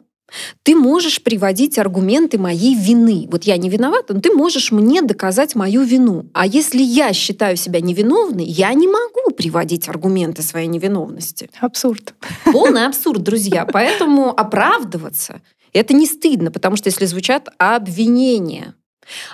[0.64, 3.28] ты можешь приводить аргументы моей вины.
[3.30, 6.26] Вот я не виновата, но ты можешь мне доказать мою вину.
[6.34, 11.50] А если я считаю себя невиновной, я не могу приводить аргументы своей невиновности.
[11.60, 12.14] Абсурд.
[12.52, 13.66] Полный абсурд, друзья.
[13.66, 15.42] Поэтому оправдываться
[15.74, 18.76] это не стыдно, потому что если звучат обвинения,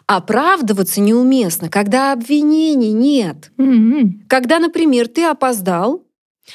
[0.08, 3.52] оправдываться неуместно, когда обвинений нет.
[3.58, 4.26] Mm-hmm.
[4.28, 6.04] Когда, например, ты опоздал,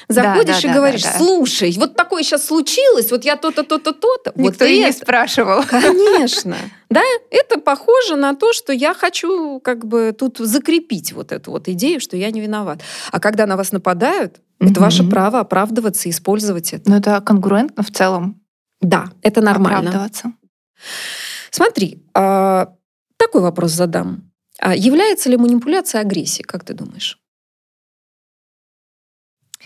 [0.09, 1.17] Заходишь да, да, и говоришь, да, да.
[1.17, 4.33] слушай, вот такое сейчас случилось, вот я то-то, то-то, то-то.
[4.35, 5.63] Никто вот и не спрашивал.
[5.63, 6.55] Конечно.
[6.87, 11.67] Да, это похоже на то, что я хочу как бы тут закрепить вот эту вот
[11.67, 12.81] идею, что я не виноват.
[13.11, 14.69] А когда на вас нападают, mm-hmm.
[14.69, 16.89] это ваше право оправдываться и использовать это.
[16.89, 18.39] Но это конгруентно в целом.
[18.81, 19.89] Да, это нормально.
[19.89, 20.33] Оправдываться.
[21.51, 22.73] Смотри, а,
[23.17, 24.31] такой вопрос задам.
[24.59, 27.19] А является ли манипуляция агрессией, как ты думаешь?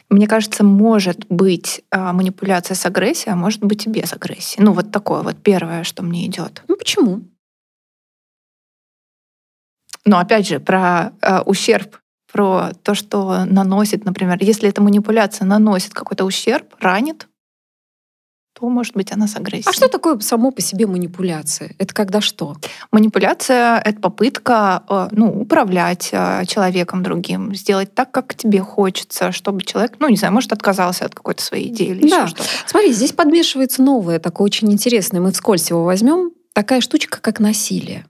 [0.10, 4.60] Мне кажется, может быть а, манипуляция с агрессией, а может быть и без агрессии.
[4.62, 6.64] Ну, вот такое вот первое, что мне идет.
[6.68, 7.24] Ну, почему?
[10.06, 12.00] Но опять же, про э, ущерб,
[12.32, 17.28] про то, что наносит, например, если эта манипуляция наносит какой-то ущерб, ранит,
[18.60, 19.70] то, может быть, она с агрессией.
[19.70, 21.76] А что такое само по себе манипуляция?
[21.78, 22.58] Это когда что?
[22.92, 29.62] Манипуляция— это попытка э, ну, управлять э, человеком другим, сделать так, как тебе хочется, чтобы
[29.62, 32.24] человек, ну, не знаю, может, отказался от какой-то своей идеи или да.
[32.24, 32.50] еще что-то.
[32.66, 35.22] Смотри, здесь подмешивается новое, такое очень интересное.
[35.22, 36.32] Мы вскользь его возьмем.
[36.54, 38.06] Такая штучка, как насилие.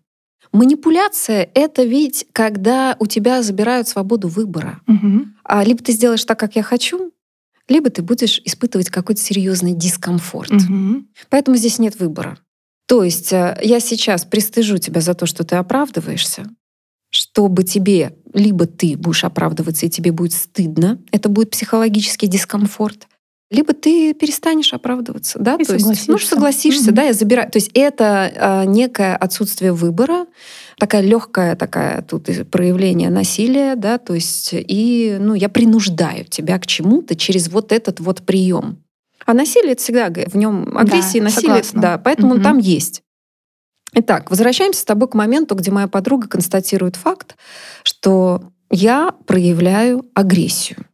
[0.52, 4.80] Манипуляция— это ведь когда у тебя забирают свободу выбора.
[4.88, 5.26] Угу.
[5.43, 7.12] А либо ты сделаешь так, как я хочу,
[7.70, 10.51] либо ты будешь испытывать какой-то серьезный дискомфорт.
[10.51, 11.05] Угу.
[11.30, 12.38] Поэтому здесь нет выбора.
[12.88, 16.49] То есть э, я сейчас пристыжу тебя за то, что ты оправдываешься,
[17.11, 23.07] чтобы тебе либо ты будешь оправдываться, и тебе будет стыдно, это будет психологический дискомфорт,
[23.51, 27.49] либо ты перестанешь оправдываться, да, и то есть, ну, согласишься, mm да, я забираю.
[27.49, 30.28] То есть это э, некое отсутствие выбора,
[30.80, 36.66] такая легкая такая тут проявление насилия, да, то есть и, ну, я принуждаю тебя к
[36.66, 38.84] чему-то через вот этот вот прием.
[39.26, 41.82] А насилие это всегда в нем агрессия да, насилие, согласна.
[41.82, 42.42] да, поэтому угу.
[42.42, 43.04] там есть.
[43.94, 47.36] Итак, возвращаемся с тобой к моменту, где моя подруга констатирует факт,
[47.84, 50.86] что я проявляю агрессию.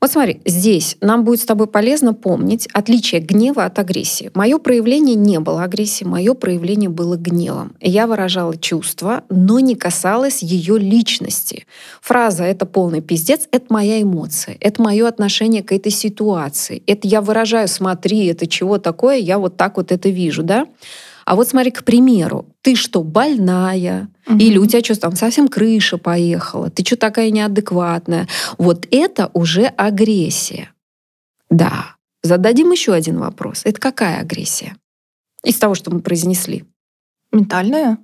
[0.00, 4.30] Вот смотри, здесь нам будет с тобой полезно помнить отличие гнева от агрессии.
[4.34, 7.74] Мое проявление не было агрессией, мое проявление было гневом.
[7.80, 11.66] Я выражала чувства, но не касалось ее личности.
[12.02, 16.82] Фраза «это полный пиздец»— это моя эмоция, это мое отношение к этой ситуации.
[16.86, 20.66] Это я выражаю «смотри, это чего такое, я вот так вот это вижу», да?
[21.26, 24.08] А вот смотри, к примеру, ты что, больная?
[24.28, 24.38] Угу.
[24.38, 26.70] Или у тебя что, там совсем крыша поехала?
[26.70, 28.28] Ты что такая неадекватная?
[28.58, 30.70] Вот это уже агрессия.
[31.50, 31.96] Да.
[32.22, 33.62] Зададим еще один вопрос.
[33.64, 34.76] Это какая агрессия?
[35.42, 36.64] Из того, что мы произнесли.
[37.32, 37.98] Ментальная.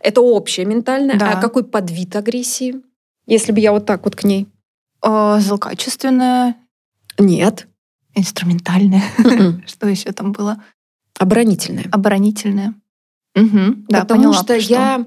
[0.00, 1.18] Это общая ментальная.
[1.18, 1.32] Да.
[1.32, 2.76] А какой подвид агрессии?
[3.26, 4.48] Если бы я вот так вот к ней.
[5.02, 6.56] Э, злокачественная.
[7.18, 7.68] Нет.
[8.14, 9.02] Инструментальная.
[9.66, 10.62] Что еще там было?
[11.18, 11.86] Оборонительная.
[11.90, 12.74] Оборонительная.
[13.36, 15.06] Угу, да, Потому поняла, что, что я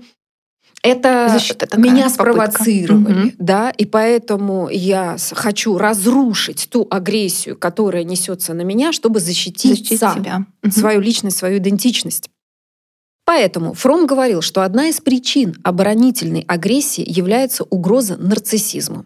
[0.83, 3.31] это Защита такая, меня спровоцировали, угу.
[3.39, 9.99] да, и поэтому я хочу разрушить ту агрессию, которая несется на меня, чтобы защитить, защитить
[9.99, 10.45] сам, себя.
[10.63, 10.71] Угу.
[10.71, 12.29] свою личность, свою идентичность.
[13.25, 19.05] Поэтому Фром говорил, что одна из причин оборонительной агрессии является угроза нарциссизму.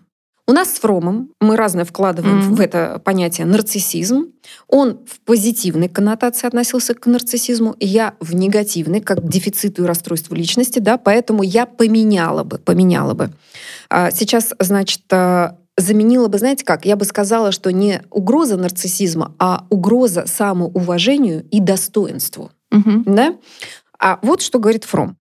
[0.52, 2.56] У нас с Фромом, мы разное вкладываем mm-hmm.
[2.56, 4.34] в это понятие нарциссизм.
[4.68, 10.36] Он в позитивной коннотации относился к нарциссизму, я в негативной, как к дефициту и расстройству
[10.36, 13.32] личности, да, поэтому я поменяла бы, поменяла бы.
[13.90, 19.34] А сейчас, значит, а, заменила бы, знаете как, я бы сказала, что не угроза нарциссизма,
[19.40, 22.52] а угроза самоуважению и достоинству.
[22.74, 23.04] Mm-hmm.
[23.06, 23.36] Да?
[23.98, 25.16] А вот что говорит Фром.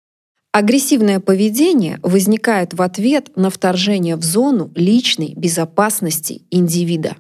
[0.53, 7.17] Агрессивное поведение возникает в ответ на вторжение в зону личной безопасности индивида.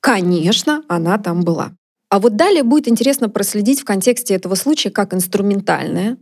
[0.00, 1.72] Конечно, она там была.
[2.08, 6.16] А вот далее будет интересно проследить в контексте этого случая как инструментальная,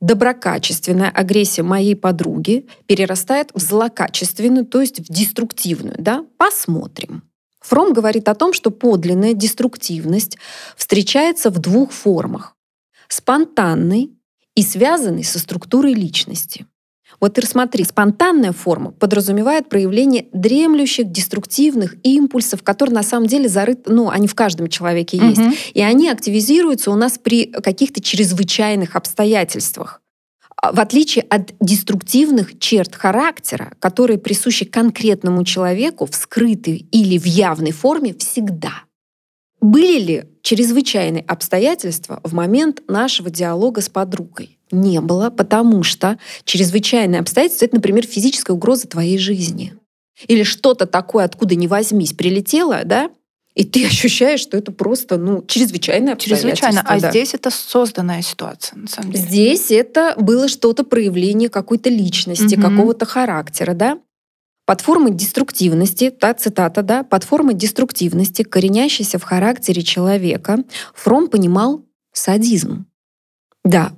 [0.00, 5.96] доброкачественная агрессия моей подруги перерастает в злокачественную, то есть в деструктивную.
[5.98, 6.24] Да?
[6.38, 7.24] Посмотрим.
[7.60, 10.38] Фром говорит о том, что подлинная деструктивность
[10.76, 12.56] встречается в двух формах.
[13.08, 14.16] Спонтанной
[14.60, 16.66] и связанной со структурой личности.
[17.18, 23.90] Вот ты рассмотри, спонтанная форма подразумевает проявление дремлющих, деструктивных импульсов, которые на самом деле зарыты,
[23.90, 25.40] ну, они в каждом человеке есть.
[25.40, 25.54] Угу.
[25.72, 30.02] И они активизируются у нас при каких-то чрезвычайных обстоятельствах.
[30.56, 37.24] А, в отличие от деструктивных черт характера, которые присущи конкретному человеку в скрытой или в
[37.24, 38.82] явной форме всегда.
[39.60, 44.58] Были ли чрезвычайные обстоятельства в момент нашего диалога с подругой?
[44.70, 49.74] Не было, потому что чрезвычайные обстоятельства— это, например, физическая угроза твоей жизни.
[50.28, 53.10] Или что-то такое, откуда ни возьмись, прилетело, да,
[53.54, 56.82] и ты ощущаешь, что это просто, ну, чрезвычайное Чрезвычайно.
[56.84, 57.10] А да.
[57.10, 59.24] здесь это созданная ситуация, на самом деле.
[59.24, 62.62] Здесь это было что-то проявление какой-то личности, угу.
[62.62, 63.98] какого-то характера, да?
[64.70, 70.62] Под формой деструктивности, та цитата, да, под формой деструктивности, коренящейся в характере человека,
[70.94, 72.86] Фром понимал садизм.
[73.64, 73.90] Да,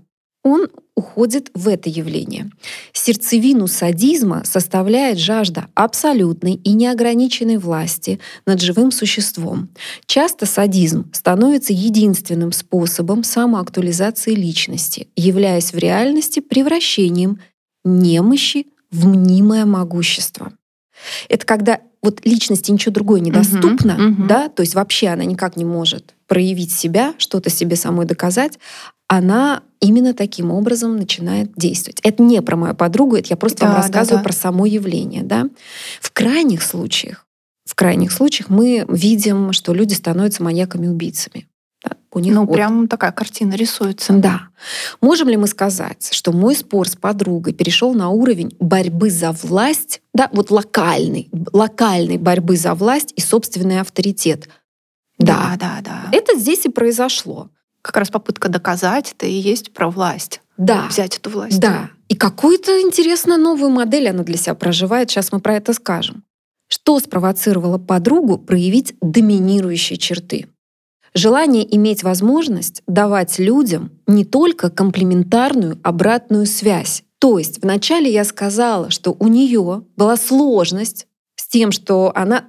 [0.43, 2.51] он уходит в это явление.
[2.95, 9.69] Сердцевину садизма составляет жажда абсолютной и неограниченной власти над живым существом.
[10.07, 17.41] Часто садизм становится единственным способом самоактуализации личности, являясь в реальности превращением
[17.85, 20.55] немощи в мнимое могущество.
[21.29, 24.27] Это когда вот личности ничего другое недоступно, uh-huh, uh-huh.
[24.27, 28.59] да, то есть вообще она никак не может проявить себя, что-то себе самой доказать,
[29.07, 32.01] она именно таким образом начинает действовать.
[32.03, 34.23] Это не про мою подругу, это я просто да, вам рассказываю да, да.
[34.23, 35.23] про само явление.
[35.23, 35.49] Да?
[36.01, 37.27] В крайних случаях,
[37.65, 41.47] в крайних случаях мы видим, что люди становятся маньяками-убийцами.
[42.13, 42.55] У них ну, вот...
[42.55, 44.13] прям такая картина рисуется.
[44.13, 44.49] Да.
[45.01, 50.01] Можем ли мы сказать, что мой спор с подругой перешел на уровень борьбы за власть,
[50.13, 54.49] да, вот локальной, локальной борьбы за власть и собственный авторитет?
[55.19, 56.03] Да, да, да.
[56.11, 56.17] да.
[56.17, 57.51] Это здесь и произошло
[57.83, 60.41] как раз попытка доказать это и есть про власть.
[60.57, 60.87] Да.
[60.89, 61.59] Взять эту власть.
[61.59, 61.91] Да.
[62.09, 65.11] И какую-то интересную новую модель она для себя проживает.
[65.11, 66.23] Сейчас мы про это скажем.
[66.69, 70.47] Что спровоцировало подругу проявить доминирующие черты?
[71.15, 77.05] Желание иметь возможность давать людям не только комплементарную обратную связь.
[77.19, 81.07] То есть вначале я сказала, что у нее была сложность
[81.37, 82.49] с тем, что она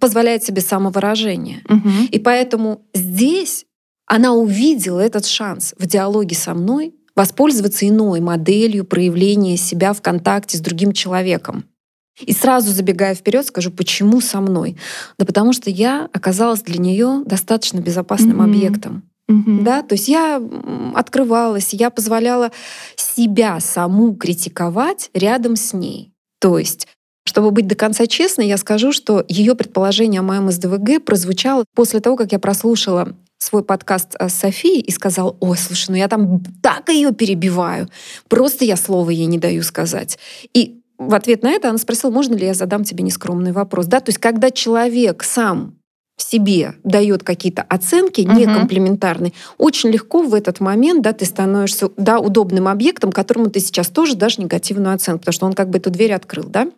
[0.00, 1.62] позволяет себе самовыражение.
[1.68, 2.08] Угу.
[2.10, 3.66] И поэтому здесь
[4.06, 10.56] она увидела этот шанс в диалоге со мной воспользоваться иной моделью проявления себя в контакте
[10.56, 11.64] с другим человеком.
[12.20, 14.76] И сразу забегая вперед, скажу, почему со мной?
[15.18, 18.44] Да потому что я оказалась для нее достаточно безопасным mm-hmm.
[18.44, 19.02] объектом.
[19.30, 19.62] Mm-hmm.
[19.62, 20.42] Да, то есть я
[20.94, 22.50] открывалась, я позволяла
[22.96, 26.12] себя саму критиковать рядом с ней.
[26.40, 26.88] То есть
[27.30, 32.00] чтобы быть до конца честной, я скажу, что ее предположение о моем СДВГ прозвучало после
[32.00, 36.08] того, как я прослушала свой подкаст э, с Софией и сказал, ой, слушай, ну я
[36.08, 37.88] там так ее перебиваю,
[38.28, 40.18] просто я слова ей не даю сказать.
[40.54, 43.86] И в ответ на это она спросила, можно ли я задам тебе нескромный вопрос.
[43.86, 44.00] Да?
[44.00, 45.78] То есть когда человек сам
[46.18, 48.32] себе дает какие-то оценки угу.
[48.32, 53.88] некомплементарные, очень легко в этот момент да, ты становишься да, удобным объектом, которому ты сейчас
[53.88, 56.44] тоже дашь негативную оценку, потому что он как бы эту дверь открыл.
[56.44, 56.68] Да?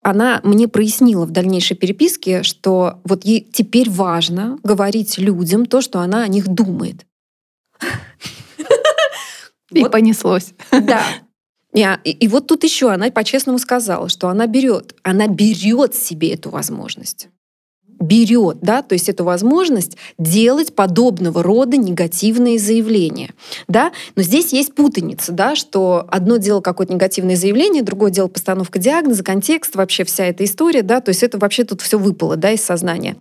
[0.00, 6.00] она мне прояснила в дальнейшей переписке, что вот ей теперь важно говорить людям то, что
[6.00, 7.04] она о них думает.
[9.70, 10.54] И понеслось.
[10.70, 11.02] Да.
[11.74, 16.50] И, и вот тут еще она по-честному сказала, что она берет, она берет себе эту
[16.50, 17.28] возможность
[18.00, 23.30] берет, да, то есть эту возможность делать подобного рода негативные заявления,
[23.66, 28.78] да, но здесь есть путаница, да, что одно дело какое-то негативное заявление, другое дело постановка
[28.78, 32.52] диагноза, контекст, вообще вся эта история, да, то есть это вообще тут все выпало, да,
[32.52, 33.16] из сознания.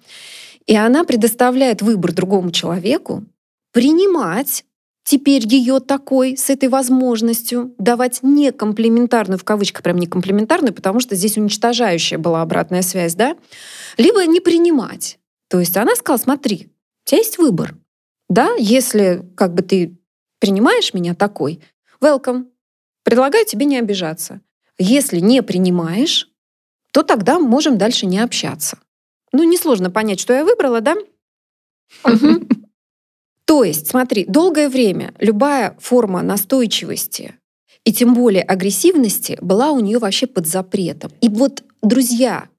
[0.67, 3.23] И она предоставляет выбор другому человеку
[3.71, 4.63] принимать
[5.07, 10.99] теперь ее такой, с этой возможностью давать не комплементарную, в кавычках прям не комплементарную, потому
[10.99, 13.37] что здесь уничтожающая была обратная связь, да,
[13.95, 15.17] либо не принимать.
[15.47, 16.73] То есть она сказала, смотри,
[17.05, 17.77] у тебя есть выбор.
[18.27, 19.97] Да, если как бы ты
[20.39, 21.61] принимаешь меня такой,
[22.01, 22.47] welcome,
[23.03, 24.41] предлагаю тебе не обижаться.
[24.77, 26.29] Если не принимаешь,
[26.91, 28.77] то тогда можем дальше не общаться.
[29.31, 30.97] Ну, несложно понять, что я выбрала, да?
[33.47, 37.35] То есть, смотри, долгое время любая форма настойчивости
[37.85, 41.11] и тем более агрессивности была у нее вообще под запретом.
[41.21, 42.49] И вот, друзья,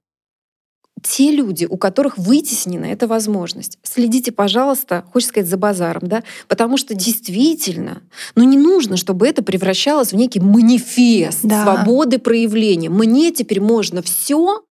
[1.03, 6.79] те люди, у которых вытеснена эта возможность, следите, пожалуйста, хочется сказать, за базаром, да, потому
[6.79, 8.03] что действительно,
[8.35, 11.65] ну не нужно, чтобы это превращалось в некий манифест да.
[11.65, 12.89] свободы проявления.
[12.89, 14.63] Мне теперь можно все,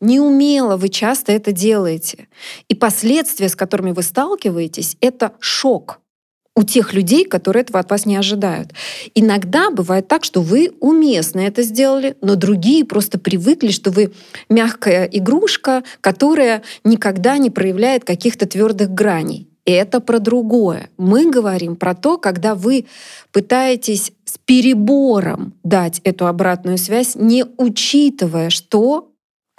[0.00, 2.28] Неумело вы часто это делаете.
[2.68, 6.00] И последствия, с которыми вы сталкиваетесь, это шок
[6.56, 8.72] у тех людей, которые этого от вас не ожидают.
[9.14, 14.12] Иногда бывает так, что вы уместно это сделали, но другие просто привыкли, что вы
[14.48, 19.48] мягкая игрушка, которая никогда не проявляет каких-то твердых граней.
[19.64, 20.90] Это про другое.
[20.96, 22.86] Мы говорим про то, когда вы
[23.30, 29.10] пытаетесь с перебором дать эту обратную связь, не учитывая, что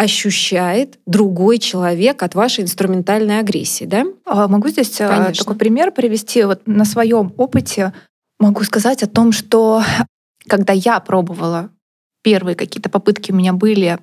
[0.02, 4.06] ощущает другой человек от вашей инструментальной агрессии, да?
[4.26, 5.44] А могу здесь а, Конечно.
[5.44, 7.94] такой пример привести вот на своем опыте.
[8.40, 9.84] Могу сказать о том, что
[10.48, 11.70] когда я пробовала
[12.24, 14.00] первые какие-то попытки у меня были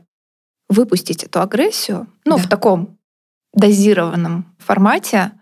[0.68, 2.44] выпустить эту агрессию, ну да.
[2.44, 2.96] в таком
[3.52, 5.32] дозированном формате,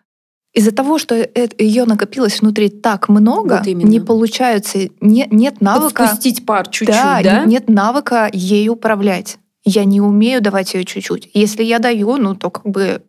[0.55, 1.15] из-за того, что
[1.59, 6.05] ее накопилось внутри так много, вот не получается, не, нет навыка...
[6.05, 7.21] Подпустить пар чуть-чуть, да?
[7.23, 7.45] да?
[7.45, 11.29] Нет навыка ей управлять я не умею давать ее чуть-чуть.
[11.35, 13.03] Если я даю, ну то как бы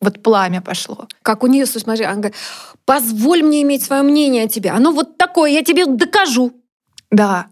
[0.00, 1.08] вот пламя пошло.
[1.22, 2.36] Как у нее, смотри, она говорит,
[2.84, 4.70] позволь мне иметь свое мнение о тебе.
[4.70, 6.52] Оно вот такое, я тебе докажу.
[7.10, 7.46] Да.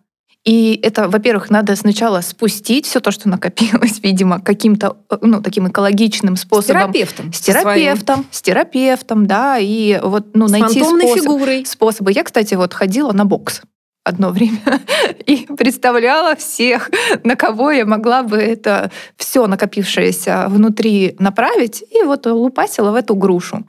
[0.44, 6.36] И это, во-первых, надо сначала спустить все то, что накопилось, видимо, каким-то, ну, таким экологичным
[6.36, 6.62] способом.
[6.62, 7.32] С терапевтом.
[7.32, 11.64] С терапевтом, с терапевтом, да, и вот, ну, с найти способ, фигурой.
[11.64, 12.12] способы.
[12.12, 13.62] Я, кстати, вот ходила на бокс
[14.05, 14.80] одно время
[15.26, 16.90] и представляла всех,
[17.24, 23.14] на кого я могла бы это все накопившееся внутри направить, и вот лупасила в эту
[23.14, 23.66] грушу.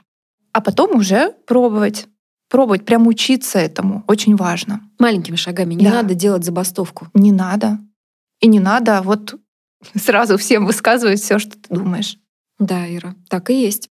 [0.52, 2.06] А потом уже пробовать.
[2.50, 4.04] Пробовать, прям учиться этому.
[4.06, 4.80] Очень важно.
[4.98, 5.74] Маленькими шагами.
[5.74, 5.94] Не да.
[5.94, 7.08] надо делать забастовку.
[7.14, 7.78] Не надо.
[8.40, 9.34] И не надо вот
[9.96, 12.16] сразу всем высказывать все, что ты думаешь.
[12.58, 13.88] Да, Ира, так и есть.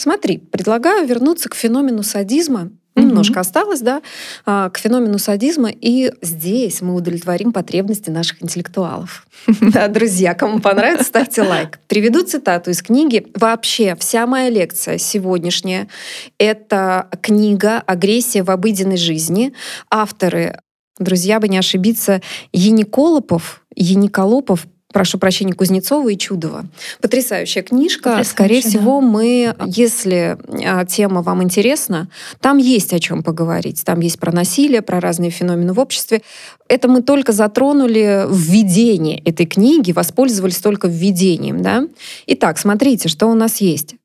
[0.00, 2.70] Смотри, предлагаю вернуться к феномену садизма.
[2.96, 3.40] Немножко mm-hmm.
[3.40, 4.00] осталось, да,
[4.46, 5.68] а, к феномену садизма.
[5.70, 9.26] И здесь мы удовлетворим потребности наших интеллектуалов.
[9.60, 11.80] Да, друзья, кому понравится, ставьте лайк.
[11.86, 13.26] Приведу цитату из книги.
[13.34, 15.86] Вообще, вся моя лекция сегодняшняя—
[16.38, 19.52] это книга «Агрессия в обыденной жизни».
[19.90, 20.60] Авторы
[20.98, 22.22] друзья, бы не ошибиться,
[22.52, 26.66] Ениколопов, Ениколопов прошу прощения, Кузнецова и Чудова.
[27.00, 28.10] Потрясающая книжка.
[28.10, 28.68] Потрясающая, Скорее да.
[28.68, 32.08] всего, мы, если а, тема вам интересна,
[32.40, 33.84] там есть о чем поговорить.
[33.84, 36.22] Там есть про насилие, про разные феномены в обществе.
[36.68, 41.62] Это мы только затронули введение этой книги, воспользовались только введением.
[41.62, 41.86] Да?
[42.26, 43.96] Итак, смотрите, что у нас есть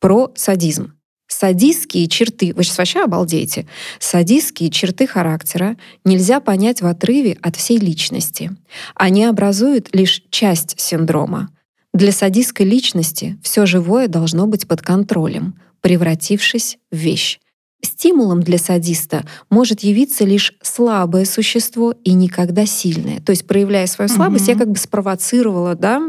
[0.00, 0.95] про садизм.
[1.38, 3.66] Садистские черты, вы сейчас вообще обалдеете,
[3.98, 8.56] садистские черты характера нельзя понять в отрыве от всей личности.
[8.94, 11.50] Они образуют лишь часть синдрома.
[11.92, 17.38] Для садистской личности все живое должно быть под контролем, превратившись в вещь.
[17.84, 23.20] Стимулом для садиста может явиться лишь слабое существо и никогда сильное.
[23.20, 24.52] То есть, проявляя свою слабость, угу.
[24.52, 26.00] я как бы спровоцировала, да,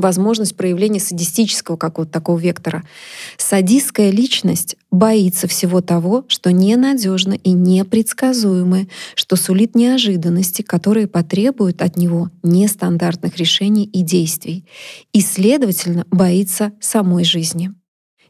[0.00, 2.84] возможность проявления садистического какого-то такого вектора.
[3.36, 11.96] Садистская личность боится всего того, что ненадежно и непредсказуемо, что сулит неожиданности, которые потребуют от
[11.96, 14.64] него нестандартных решений и действий,
[15.12, 17.72] и, следовательно, боится самой жизни.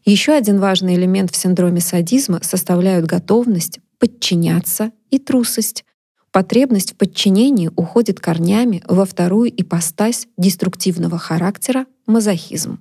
[0.05, 5.85] Еще один важный элемент в синдроме садизма составляют готовность подчиняться и трусость,
[6.33, 12.79] Потребность в подчинении уходит корнями во вторую ипостась деструктивного характера— мазохизм.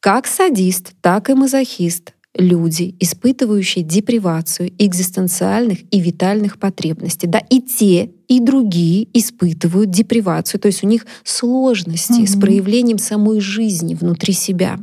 [0.00, 7.28] Как садист, так и мазохист— люди, испытывающие депривацию экзистенциальных и витальных потребностей.
[7.28, 12.26] Да, и те, и другие испытывают депривацию, то есть у них сложности mm-hmm.
[12.26, 14.80] с проявлением самой жизни внутри себя.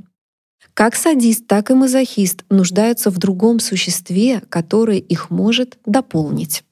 [0.74, 6.64] Как садист, так и мазохист нуждаются в другом существе, которое их может дополнить.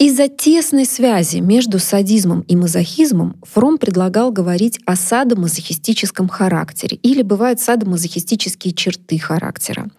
[0.00, 7.58] Из-за тесной связи между садизмом и мазохизмом Фром предлагал говорить о садомазохистическом характере или бывают
[7.58, 9.90] садомазохистические черты характера,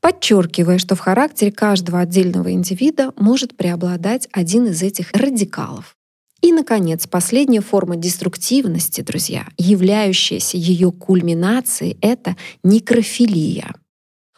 [0.00, 5.96] подчеркивая, что в характере каждого отдельного индивида может преобладать один из этих радикалов.
[6.40, 13.74] И, наконец, последняя форма деструктивности, друзья, являющаяся ее кульминацией, это некрофилия,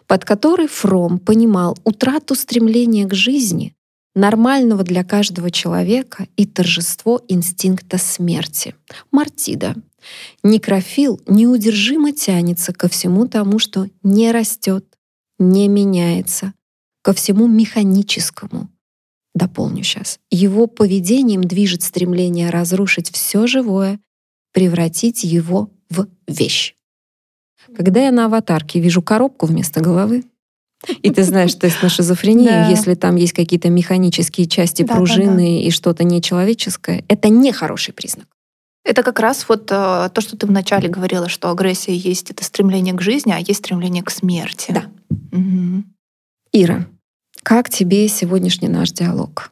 [0.07, 3.75] под которой Фром понимал утрату стремления к жизни,
[4.15, 8.75] нормального для каждого человека и торжество инстинкта смерти.
[9.11, 9.75] Мартида.
[10.43, 14.85] Некрофил неудержимо тянется ко всему тому, что не растет,
[15.39, 16.53] не меняется,
[17.03, 18.69] ко всему механическому.
[19.35, 20.21] Дополню сейчас.
[20.31, 23.99] Его поведением движет стремление разрушить все живое,
[24.53, 26.77] превратить его в вещь.
[27.75, 30.25] Когда я на аватарке вижу коробку вместо головы,
[31.03, 32.69] И ты знаешь, что есть на шизофрении, да.
[32.69, 35.67] если там есть какие-то механические части да, пружины да, да.
[35.67, 38.27] и что-то нечеловеческое, это не хороший признак.
[38.85, 42.95] Это как раз вот э, то, что ты вначале говорила, что агрессия есть это стремление
[42.95, 44.73] к жизни, а есть стремление к смерти.
[44.73, 44.85] Да.
[45.33, 45.85] Угу.
[46.53, 46.87] Ира,
[47.43, 49.51] как тебе сегодняшний наш диалог?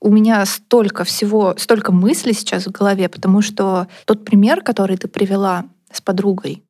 [0.00, 5.08] У меня столько всего, столько мыслей сейчас в голове, потому что тот пример, который ты
[5.08, 6.62] привела с подругой,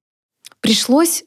[0.60, 1.24] пришлось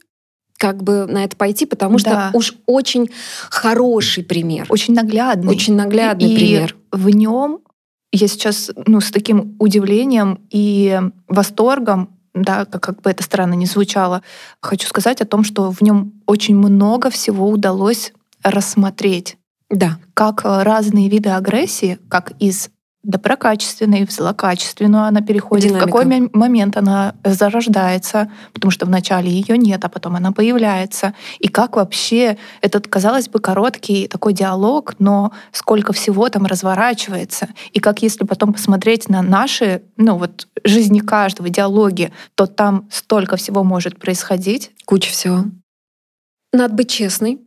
[0.62, 2.32] как бы на это пойти, потому что да.
[2.36, 3.10] уж очень
[3.50, 4.68] хороший пример.
[4.70, 5.50] Очень наглядный.
[5.50, 6.76] Очень наглядный и пример.
[6.92, 7.62] В нем
[8.12, 13.66] я сейчас ну, с таким удивлением и восторгом да, как, как бы это странно не
[13.66, 14.22] звучало,
[14.62, 18.14] хочу сказать о том, что в нем очень много всего удалось
[18.44, 19.38] рассмотреть.
[19.70, 19.98] Да.
[20.14, 22.70] Как э, разные виды агрессии, как из
[23.04, 25.88] доброкачественной в злокачественную она переходит, Динамика.
[25.88, 31.16] в какой момент она зарождается, потому что вначале ее нет, а потом она появляется.
[31.40, 37.50] И как вообще этот, казалось бы, короткий такой диалог, но сколько всего там разворачивается.
[37.72, 43.36] И как если потом посмотреть на наши, ну вот, жизни каждого, диалоги, то там столько
[43.36, 44.72] всего может происходить.
[44.86, 45.46] Куча всего.
[46.54, 47.40] Надо быть честной.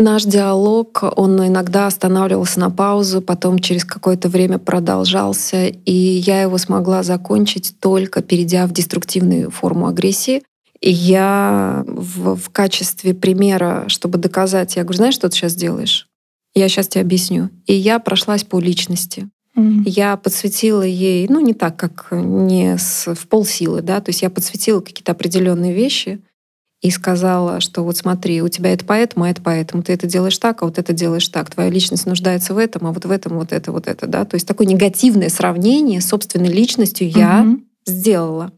[0.00, 6.56] Наш диалог, он иногда останавливался на паузу, потом через какое-то время продолжался, и я его
[6.56, 10.44] смогла закончить только перейдя в деструктивную форму агрессии.
[10.80, 16.06] И я в, в качестве примера, чтобы доказать, я говорю, знаешь, что ты сейчас делаешь?
[16.54, 17.50] Я сейчас тебе объясню.
[17.66, 19.28] И я прошлась по личности.
[19.56, 19.82] Mm-hmm.
[19.86, 24.30] Я подсветила ей, ну не так, как не с, в полсилы, да, то есть я
[24.30, 26.20] подсветила какие-то определенные вещи,
[26.80, 30.38] и сказала, что вот смотри, у тебя это поэтому, а это поэтому, ты это делаешь
[30.38, 33.36] так, а вот это делаешь так, твоя личность нуждается в этом, а вот в этом
[33.38, 34.24] вот это, вот это, да.
[34.24, 37.60] То есть такое негативное сравнение с собственной личностью я угу.
[37.84, 38.52] сделала.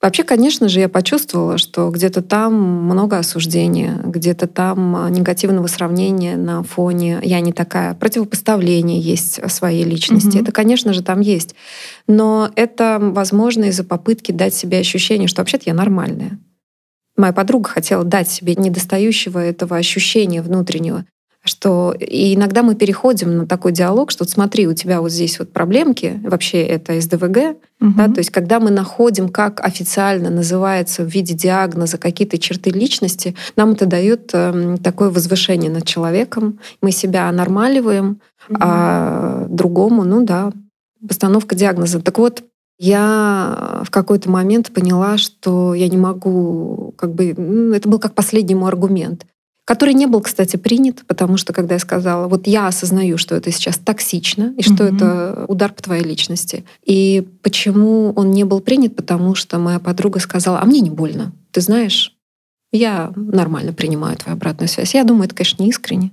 [0.00, 6.62] Вообще, конечно же, я почувствовала, что где-то там много осуждения, где-то там негативного сравнения на
[6.62, 10.36] фоне «я не такая», противопоставление есть своей личности.
[10.36, 10.38] Угу.
[10.38, 11.56] Это, конечно же, там есть.
[12.06, 16.38] Но это, возможно, из-за попытки дать себе ощущение, что вообще-то я нормальная.
[17.18, 21.04] Моя подруга хотела дать себе недостающего этого ощущения внутреннего,
[21.42, 25.40] что и иногда мы переходим на такой диалог, что вот смотри, у тебя вот здесь
[25.40, 27.92] вот проблемки, вообще это СДВГ, угу.
[27.96, 33.34] да, то есть когда мы находим, как официально называется в виде диагноза какие-то черты личности,
[33.56, 38.58] нам это дает э, такое возвышение над человеком, мы себя нормаливаем, угу.
[38.60, 40.52] а другому, ну да,
[41.06, 42.00] постановка диагноза.
[42.00, 42.44] Так вот,
[42.78, 48.54] я в какой-то момент поняла, что я не могу, как бы, это был как последний
[48.54, 49.26] мой аргумент,
[49.64, 53.50] который не был, кстати, принят, потому что когда я сказала, вот я осознаю, что это
[53.52, 54.96] сейчас токсично и что mm-hmm.
[54.96, 56.64] это удар по твоей личности.
[56.84, 58.96] И почему он не был принят?
[58.96, 61.32] Потому что моя подруга сказала, а мне не больно.
[61.50, 62.16] Ты знаешь,
[62.72, 64.94] я нормально принимаю твою обратную связь.
[64.94, 66.12] Я думаю, это, конечно, не искренне.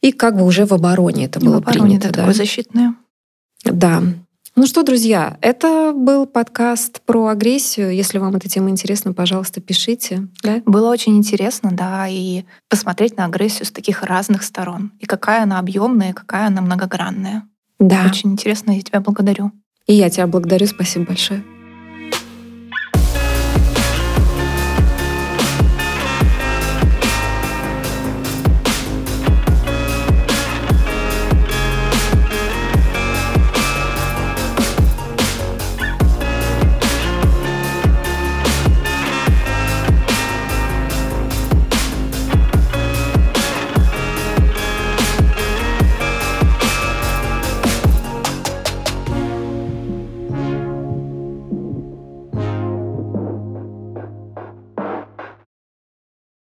[0.00, 2.08] И как бы уже в обороне это было в обороне, принято.
[2.08, 2.94] Да, такое защитное.
[3.64, 4.02] Да.
[4.58, 7.94] Ну что, друзья, это был подкаст про агрессию.
[7.94, 10.26] Если вам эта тема интересна, пожалуйста, пишите.
[10.42, 10.62] Да?
[10.66, 14.90] Было очень интересно, да, и посмотреть на агрессию с таких разных сторон.
[14.98, 17.44] И какая она объемная, и какая она многогранная.
[17.78, 18.04] Да.
[18.10, 19.52] Очень интересно, я тебя благодарю.
[19.86, 21.44] И я тебя благодарю, спасибо большое.